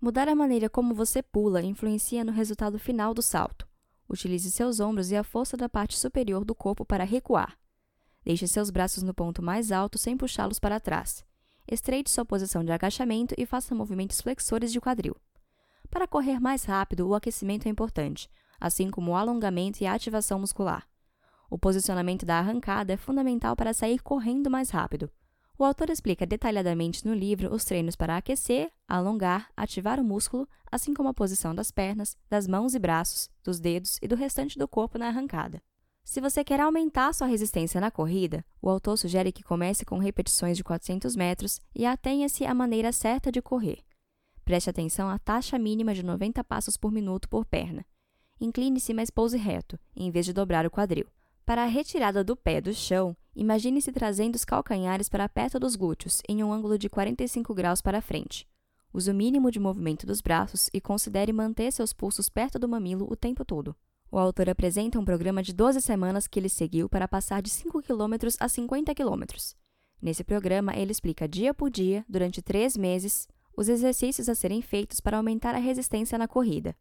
Mudar 0.00 0.28
a 0.28 0.34
maneira 0.34 0.68
como 0.68 0.94
você 0.94 1.22
pula 1.22 1.62
influencia 1.62 2.24
no 2.24 2.32
resultado 2.32 2.78
final 2.78 3.14
do 3.14 3.22
salto. 3.22 3.66
Utilize 4.08 4.50
seus 4.50 4.78
ombros 4.78 5.10
e 5.10 5.16
a 5.16 5.24
força 5.24 5.56
da 5.56 5.68
parte 5.68 5.98
superior 5.98 6.44
do 6.44 6.54
corpo 6.54 6.84
para 6.84 7.04
recuar. 7.04 7.58
Deixe 8.22 8.46
seus 8.46 8.70
braços 8.70 9.02
no 9.02 9.14
ponto 9.14 9.42
mais 9.42 9.72
alto 9.72 9.98
sem 9.98 10.16
puxá-los 10.16 10.58
para 10.58 10.78
trás. 10.78 11.24
Estreite 11.66 12.10
sua 12.10 12.24
posição 12.24 12.62
de 12.62 12.70
agachamento 12.70 13.34
e 13.38 13.46
faça 13.46 13.74
movimentos 13.74 14.20
flexores 14.20 14.70
de 14.70 14.80
quadril. 14.80 15.16
Para 15.90 16.08
correr 16.08 16.40
mais 16.40 16.64
rápido, 16.64 17.08
o 17.08 17.14
aquecimento 17.14 17.66
é 17.66 17.70
importante, 17.70 18.28
assim 18.60 18.90
como 18.90 19.12
o 19.12 19.14
alongamento 19.14 19.82
e 19.82 19.86
a 19.86 19.94
ativação 19.94 20.38
muscular. 20.38 20.86
O 21.50 21.58
posicionamento 21.58 22.26
da 22.26 22.38
arrancada 22.38 22.92
é 22.92 22.96
fundamental 22.96 23.54
para 23.54 23.72
sair 23.72 24.00
correndo 24.00 24.50
mais 24.50 24.70
rápido. 24.70 25.10
O 25.56 25.64
autor 25.64 25.88
explica 25.88 26.26
detalhadamente 26.26 27.06
no 27.06 27.14
livro 27.14 27.54
os 27.54 27.64
treinos 27.64 27.94
para 27.94 28.16
aquecer, 28.16 28.72
alongar, 28.88 29.50
ativar 29.56 30.00
o 30.00 30.04
músculo, 30.04 30.48
assim 30.70 30.92
como 30.92 31.08
a 31.08 31.14
posição 31.14 31.54
das 31.54 31.70
pernas, 31.70 32.16
das 32.28 32.48
mãos 32.48 32.74
e 32.74 32.78
braços, 32.78 33.30
dos 33.44 33.60
dedos 33.60 33.98
e 34.02 34.08
do 34.08 34.16
restante 34.16 34.58
do 34.58 34.66
corpo 34.66 34.98
na 34.98 35.06
arrancada. 35.06 35.62
Se 36.02 36.20
você 36.20 36.42
quer 36.42 36.60
aumentar 36.60 37.14
sua 37.14 37.28
resistência 37.28 37.80
na 37.80 37.90
corrida, 37.90 38.44
o 38.60 38.68
autor 38.68 38.98
sugere 38.98 39.30
que 39.30 39.44
comece 39.44 39.84
com 39.84 39.98
repetições 39.98 40.56
de 40.56 40.64
400 40.64 41.14
metros 41.14 41.60
e 41.74 41.86
atenha-se 41.86 42.44
à 42.44 42.52
maneira 42.52 42.92
certa 42.92 43.30
de 43.30 43.40
correr. 43.40 43.78
Preste 44.44 44.68
atenção 44.68 45.08
à 45.08 45.18
taxa 45.18 45.58
mínima 45.58 45.94
de 45.94 46.02
90 46.02 46.44
passos 46.44 46.76
por 46.76 46.92
minuto 46.92 47.28
por 47.28 47.46
perna. 47.46 47.84
Incline-se, 48.40 48.92
mas 48.92 49.08
pouse 49.08 49.38
reto, 49.38 49.78
em 49.96 50.10
vez 50.10 50.26
de 50.26 50.32
dobrar 50.32 50.66
o 50.66 50.70
quadril. 50.70 51.06
Para 51.46 51.62
a 51.62 51.66
retirada 51.66 52.22
do 52.22 52.36
pé 52.36 52.60
do 52.60 52.74
chão, 52.74 53.16
imagine-se 53.34 53.90
trazendo 53.90 54.34
os 54.34 54.44
calcanhares 54.44 55.08
para 55.08 55.28
perto 55.28 55.58
dos 55.58 55.76
glúteos, 55.76 56.20
em 56.28 56.44
um 56.44 56.52
ângulo 56.52 56.78
de 56.78 56.88
45 56.88 57.54
graus 57.54 57.80
para 57.80 58.02
frente. 58.02 58.46
Use 58.92 59.10
o 59.10 59.14
mínimo 59.14 59.50
de 59.50 59.58
movimento 59.58 60.06
dos 60.06 60.20
braços 60.20 60.68
e 60.72 60.80
considere 60.80 61.32
manter 61.32 61.72
seus 61.72 61.92
pulsos 61.92 62.28
perto 62.28 62.58
do 62.58 62.68
mamilo 62.68 63.06
o 63.10 63.16
tempo 63.16 63.44
todo. 63.44 63.74
O 64.10 64.18
autor 64.18 64.48
apresenta 64.48 64.98
um 64.98 65.04
programa 65.04 65.42
de 65.42 65.52
12 65.52 65.80
semanas 65.80 66.28
que 66.28 66.38
ele 66.38 66.48
seguiu 66.48 66.88
para 66.88 67.08
passar 67.08 67.42
de 67.42 67.50
5 67.50 67.82
km 67.82 68.14
a 68.38 68.48
50 68.48 68.94
km. 68.94 69.24
Nesse 70.00 70.22
programa, 70.22 70.76
ele 70.76 70.92
explica 70.92 71.26
dia 71.26 71.52
por 71.52 71.70
dia, 71.70 72.04
durante 72.08 72.40
três 72.40 72.76
meses, 72.76 73.26
os 73.56 73.68
exercícios 73.68 74.28
a 74.28 74.34
serem 74.34 74.62
feitos 74.62 75.00
para 75.00 75.16
aumentar 75.16 75.54
a 75.54 75.58
resistência 75.58 76.18
na 76.18 76.28
corrida. 76.28 76.76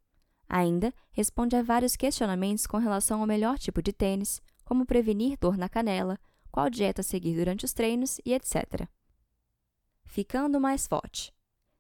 Ainda 0.47 0.93
responde 1.11 1.55
a 1.55 1.63
vários 1.63 1.95
questionamentos 1.95 2.67
com 2.67 2.77
relação 2.77 3.21
ao 3.21 3.27
melhor 3.27 3.57
tipo 3.57 3.81
de 3.81 3.91
tênis, 3.91 4.41
como 4.63 4.85
prevenir 4.85 5.37
dor 5.39 5.57
na 5.57 5.69
canela, 5.69 6.19
qual 6.51 6.69
dieta 6.69 7.01
seguir 7.01 7.35
durante 7.35 7.65
os 7.65 7.73
treinos 7.73 8.19
e 8.25 8.33
etc. 8.33 8.87
Ficando 10.05 10.59
mais 10.59 10.85
forte. 10.85 11.33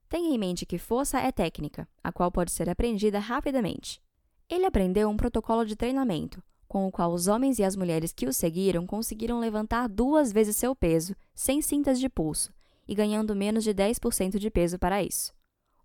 Tenha 0.09 0.33
em 0.33 0.37
mente 0.37 0.65
que 0.65 0.77
força 0.77 1.19
é 1.19 1.31
técnica, 1.31 1.87
a 2.03 2.11
qual 2.11 2.31
pode 2.31 2.51
ser 2.51 2.69
aprendida 2.69 3.19
rapidamente. 3.19 4.01
Ele 4.49 4.65
aprendeu 4.65 5.09
um 5.09 5.17
protocolo 5.17 5.65
de 5.65 5.75
treinamento, 5.75 6.43
com 6.67 6.87
o 6.87 6.91
qual 6.91 7.13
os 7.13 7.27
homens 7.27 7.59
e 7.59 7.63
as 7.63 7.75
mulheres 7.75 8.11
que 8.11 8.27
o 8.27 8.33
seguiram 8.33 8.85
conseguiram 8.87 9.39
levantar 9.39 9.87
duas 9.87 10.31
vezes 10.31 10.55
seu 10.55 10.75
peso, 10.75 11.15
sem 11.35 11.61
cintas 11.61 11.99
de 11.99 12.09
pulso, 12.09 12.51
e 12.87 12.95
ganhando 12.95 13.35
menos 13.35 13.63
de 13.63 13.73
10% 13.73 14.37
de 14.37 14.49
peso 14.49 14.77
para 14.77 15.03
isso. 15.03 15.33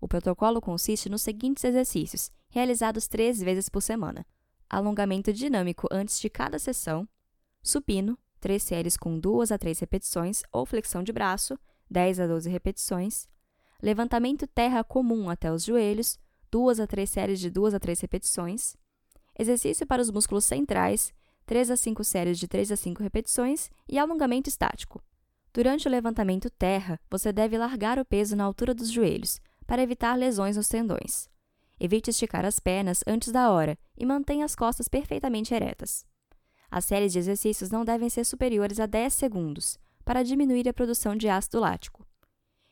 O 0.01 0.09
protocolo 0.09 0.61
consiste 0.61 1.09
nos 1.09 1.23
seguintes 1.23 1.65
exercícios, 1.65 2.31
realizados 2.49 3.09
três 3.09 3.41
vezes 3.41 3.69
por 3.69 3.81
semana: 3.81 4.27
alongamento 4.69 5.33
dinâmico 5.33 5.89
antes 5.91 6.21
de 6.21 6.31
cada 6.31 6.59
sessão, 6.59 7.09
supino, 7.63 8.19
três 8.41 8.63
séries 8.63 8.97
com 8.97 9.19
duas 9.19 9.51
a 9.51 9.59
três 9.59 9.79
repetições, 9.79 10.43
ou 10.53 10.65
flexão 10.65 11.03
de 11.03 11.13
braço, 11.13 11.59
10 11.91 12.21
a 12.21 12.27
12 12.27 12.49
repetições, 12.49 13.29
levantamento 13.83 14.47
terra 14.47 14.85
comum 14.85 15.31
até 15.31 15.53
os 15.53 15.65
joelhos, 15.65 16.19
duas 16.51 16.79
a 16.79 16.87
três 16.87 17.11
séries 17.11 17.41
de 17.41 17.51
duas 17.51 17.75
a 17.75 17.81
três 17.81 18.01
repetições, 18.01 18.77
exercício 19.39 19.87
para 19.87 20.03
os 20.03 20.11
músculos 20.11 20.45
centrais, 20.45 21.13
3 21.49 21.71
a 21.71 21.77
5 21.79 22.05
séries 22.05 22.39
de 22.39 22.47
3 22.47 22.73
a 22.73 22.77
5 22.77 23.03
repetições 23.03 23.71
e 23.89 23.99
alongamento 23.99 24.51
estático. 24.51 25.03
Durante 25.59 25.89
o 25.89 25.91
levantamento 25.91 26.49
terra, 26.49 27.01
você 27.11 27.33
deve 27.33 27.59
largar 27.59 27.99
o 27.99 28.05
peso 28.05 28.37
na 28.37 28.45
altura 28.45 28.73
dos 28.73 28.93
joelhos, 28.93 29.41
para 29.67 29.83
evitar 29.83 30.15
lesões 30.15 30.57
nos 30.57 30.69
tendões. 30.69 31.29
Evite 31.81 32.11
esticar 32.11 32.45
as 32.45 32.61
pernas 32.61 33.03
antes 33.09 33.33
da 33.33 33.51
hora 33.51 33.77
e 33.97 34.07
mantenha 34.07 34.45
as 34.45 34.55
costas 34.55 34.87
perfeitamente 34.87 35.53
eretas. 35.53 36.07
As 36.71 36.85
séries 36.85 37.13
de 37.13 37.19
exercícios 37.19 37.71
não 37.73 37.85
devem 37.85 38.09
ser 38.09 38.23
superiores 38.23 38.79
a 38.79 38.87
10 38.87 39.13
segundos, 39.13 39.77
para 40.05 40.23
diminuir 40.23 40.69
a 40.69 40.73
produção 40.73 41.17
de 41.17 41.29
ácido 41.29 41.59
lático. 41.59 42.07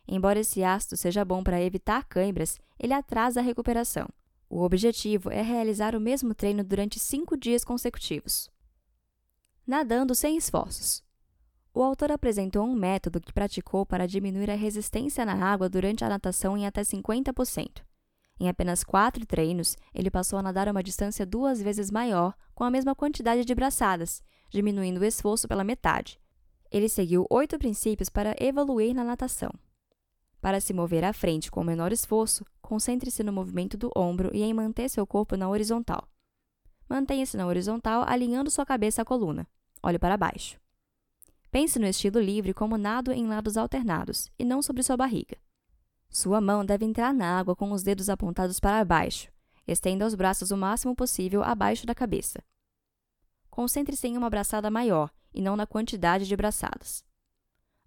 Embora 0.06 0.38
esse 0.38 0.62
ácido 0.62 0.96
seja 0.96 1.24
bom 1.24 1.42
para 1.42 1.60
evitar 1.60 2.04
cãibras, 2.04 2.56
ele 2.78 2.92
atrasa 2.92 3.40
a 3.40 3.42
recuperação. 3.42 4.08
O 4.48 4.62
objetivo 4.62 5.28
é 5.28 5.42
realizar 5.42 5.96
o 5.96 6.00
mesmo 6.00 6.36
treino 6.36 6.62
durante 6.62 7.00
5 7.00 7.36
dias 7.36 7.64
consecutivos. 7.64 8.48
Nadando 9.66 10.14
sem 10.14 10.36
esforços. 10.36 11.04
O 11.76 11.82
autor 11.82 12.10
apresentou 12.10 12.64
um 12.64 12.74
método 12.74 13.20
que 13.20 13.34
praticou 13.34 13.84
para 13.84 14.08
diminuir 14.08 14.50
a 14.50 14.54
resistência 14.54 15.26
na 15.26 15.34
água 15.34 15.68
durante 15.68 16.02
a 16.02 16.08
natação 16.08 16.56
em 16.56 16.66
até 16.66 16.80
50%. 16.80 17.82
Em 18.40 18.48
apenas 18.48 18.82
quatro 18.82 19.26
treinos, 19.26 19.76
ele 19.94 20.10
passou 20.10 20.38
a 20.38 20.42
nadar 20.42 20.70
uma 20.70 20.82
distância 20.82 21.26
duas 21.26 21.60
vezes 21.60 21.90
maior 21.90 22.34
com 22.54 22.64
a 22.64 22.70
mesma 22.70 22.94
quantidade 22.94 23.44
de 23.44 23.54
braçadas, 23.54 24.22
diminuindo 24.48 25.00
o 25.00 25.04
esforço 25.04 25.46
pela 25.46 25.62
metade. 25.62 26.18
Ele 26.72 26.88
seguiu 26.88 27.26
oito 27.28 27.58
princípios 27.58 28.08
para 28.08 28.34
evoluir 28.40 28.94
na 28.94 29.04
natação. 29.04 29.50
Para 30.40 30.62
se 30.62 30.72
mover 30.72 31.04
à 31.04 31.12
frente 31.12 31.50
com 31.50 31.62
menor 31.62 31.92
esforço, 31.92 32.42
concentre-se 32.62 33.22
no 33.22 33.34
movimento 33.34 33.76
do 33.76 33.90
ombro 33.94 34.30
e 34.32 34.42
em 34.42 34.54
manter 34.54 34.88
seu 34.88 35.06
corpo 35.06 35.36
na 35.36 35.46
horizontal. 35.46 36.08
Mantenha-se 36.88 37.36
na 37.36 37.46
horizontal, 37.46 38.02
alinhando 38.08 38.50
sua 38.50 38.64
cabeça 38.64 39.02
à 39.02 39.04
coluna. 39.04 39.46
Olhe 39.82 39.98
para 39.98 40.16
baixo. 40.16 40.58
Pense 41.50 41.78
no 41.78 41.86
estilo 41.86 42.20
livre 42.20 42.52
como 42.52 42.76
nado 42.76 43.12
em 43.12 43.26
lados 43.26 43.56
alternados 43.56 44.30
e 44.38 44.44
não 44.44 44.60
sobre 44.60 44.82
sua 44.82 44.96
barriga. 44.96 45.38
Sua 46.08 46.40
mão 46.40 46.64
deve 46.64 46.84
entrar 46.84 47.12
na 47.12 47.38
água 47.38 47.56
com 47.56 47.72
os 47.72 47.82
dedos 47.82 48.08
apontados 48.08 48.60
para 48.60 48.84
baixo. 48.84 49.30
Estenda 49.66 50.06
os 50.06 50.14
braços 50.14 50.50
o 50.50 50.56
máximo 50.56 50.94
possível 50.94 51.42
abaixo 51.42 51.86
da 51.86 51.94
cabeça. 51.94 52.42
Concentre-se 53.50 54.06
em 54.06 54.16
uma 54.16 54.30
braçada 54.30 54.70
maior 54.70 55.10
e 55.34 55.40
não 55.40 55.56
na 55.56 55.66
quantidade 55.66 56.26
de 56.26 56.36
braçadas. 56.36 57.04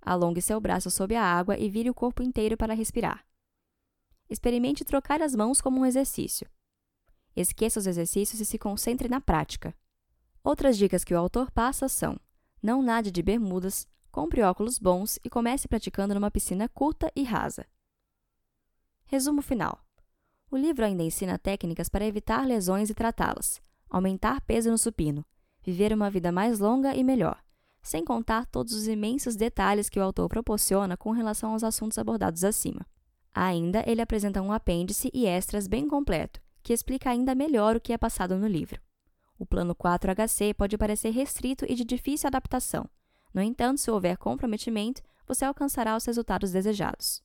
Alongue 0.02 0.42
seu 0.42 0.60
braço 0.60 0.90
sob 0.90 1.16
a 1.16 1.24
água 1.24 1.58
e 1.58 1.70
vire 1.70 1.90
o 1.90 1.94
corpo 1.94 2.24
inteiro 2.24 2.58
para 2.58 2.74
respirar. 2.74 3.26
Experimente 4.30 4.86
trocar 4.86 5.22
as 5.22 5.36
mãos 5.36 5.62
como 5.62 5.82
um 5.82 5.86
exercício. 5.86 6.48
Esqueça 7.36 7.80
os 7.80 7.88
exercícios 7.88 8.40
e 8.40 8.46
se 8.46 8.58
concentre 8.58 9.08
na 9.08 9.22
prática. 9.22 9.76
Outras 10.44 10.78
dicas 10.78 11.04
que 11.04 11.14
o 11.14 11.18
autor 11.18 11.52
passa 11.52 11.88
são: 11.88 12.20
não 12.62 12.82
nade 12.82 13.12
de 13.12 13.22
bermudas, 13.22 13.88
compre 14.12 14.42
óculos 14.42 14.80
bons 14.80 15.20
e 15.24 15.30
comece 15.30 15.68
praticando 15.68 16.14
numa 16.14 16.32
piscina 16.32 16.68
curta 16.70 17.12
e 17.16 17.24
rasa. 17.24 17.66
Resumo 19.06 19.42
final. 19.42 19.84
O 20.52 20.58
livro 20.58 20.84
ainda 20.84 21.04
ensina 21.04 21.38
técnicas 21.38 21.90
para 21.90 22.06
evitar 22.06 22.46
lesões 22.46 22.90
e 22.90 22.94
tratá-las, 22.94 23.62
aumentar 23.90 24.42
peso 24.42 24.70
no 24.70 24.78
supino, 24.78 25.26
viver 25.64 25.94
uma 25.94 26.10
vida 26.10 26.32
mais 26.32 26.60
longa 26.60 26.96
e 26.96 27.04
melhor, 27.04 27.42
sem 27.82 28.04
contar 28.04 28.46
todos 28.46 28.74
os 28.74 28.88
imensos 28.88 29.36
detalhes 29.36 29.90
que 29.90 30.00
o 30.00 30.04
autor 30.04 30.28
proporciona 30.28 30.98
com 30.98 31.12
relação 31.12 31.52
aos 31.54 31.64
assuntos 31.64 31.98
abordados 31.98 32.44
acima. 32.44 32.86
Ainda, 33.34 33.84
ele 33.88 34.02
apresenta 34.02 34.42
um 34.42 34.52
apêndice 34.52 35.10
e 35.14 35.26
extras 35.26 35.68
bem 35.68 35.88
completo, 35.88 36.42
que 36.64 36.74
explica 36.74 37.10
ainda 37.10 37.36
melhor 37.36 37.76
o 37.76 37.82
que 37.82 37.94
é 37.94 37.98
passado 37.98 38.36
no 38.38 38.48
livro. 38.48 38.82
O 39.40 39.46
plano 39.46 39.74
4HC 39.74 40.54
pode 40.54 40.78
parecer 40.78 41.12
restrito 41.12 41.66
e 41.68 41.74
de 41.74 41.86
difícil 41.86 42.28
adaptação. 42.28 42.88
No 43.34 43.42
entanto, 43.42 43.80
se 43.80 43.90
houver 43.90 44.18
comprometimento, 44.18 45.02
você 45.26 45.46
alcançará 45.46 45.96
os 45.96 46.04
resultados 46.04 46.52
desejados. 46.52 47.24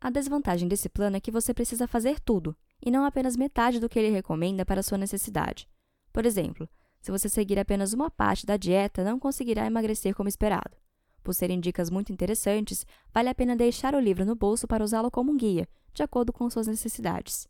A 0.00 0.08
desvantagem 0.08 0.66
desse 0.66 0.88
plano 0.88 1.18
é 1.18 1.20
que 1.20 1.30
você 1.30 1.52
precisa 1.52 1.86
fazer 1.86 2.18
tudo, 2.18 2.56
e 2.82 2.90
não 2.90 3.04
apenas 3.04 3.36
metade 3.36 3.78
do 3.78 3.88
que 3.90 3.98
ele 3.98 4.08
recomenda 4.08 4.64
para 4.64 4.82
sua 4.82 4.96
necessidade. 4.96 5.68
Por 6.10 6.24
exemplo, 6.24 6.66
se 7.02 7.10
você 7.10 7.28
seguir 7.28 7.58
apenas 7.58 7.92
uma 7.92 8.10
parte 8.10 8.46
da 8.46 8.56
dieta, 8.56 9.04
não 9.04 9.18
conseguirá 9.18 9.66
emagrecer 9.66 10.14
como 10.14 10.30
esperado. 10.30 10.78
Por 11.22 11.34
serem 11.34 11.60
dicas 11.60 11.90
muito 11.90 12.10
interessantes, 12.10 12.86
vale 13.12 13.28
a 13.28 13.34
pena 13.34 13.54
deixar 13.54 13.94
o 13.94 14.00
livro 14.00 14.24
no 14.24 14.34
bolso 14.34 14.66
para 14.66 14.82
usá-lo 14.82 15.10
como 15.10 15.30
um 15.30 15.36
guia, 15.36 15.68
de 15.92 16.02
acordo 16.02 16.32
com 16.32 16.48
suas 16.48 16.66
necessidades. 16.66 17.46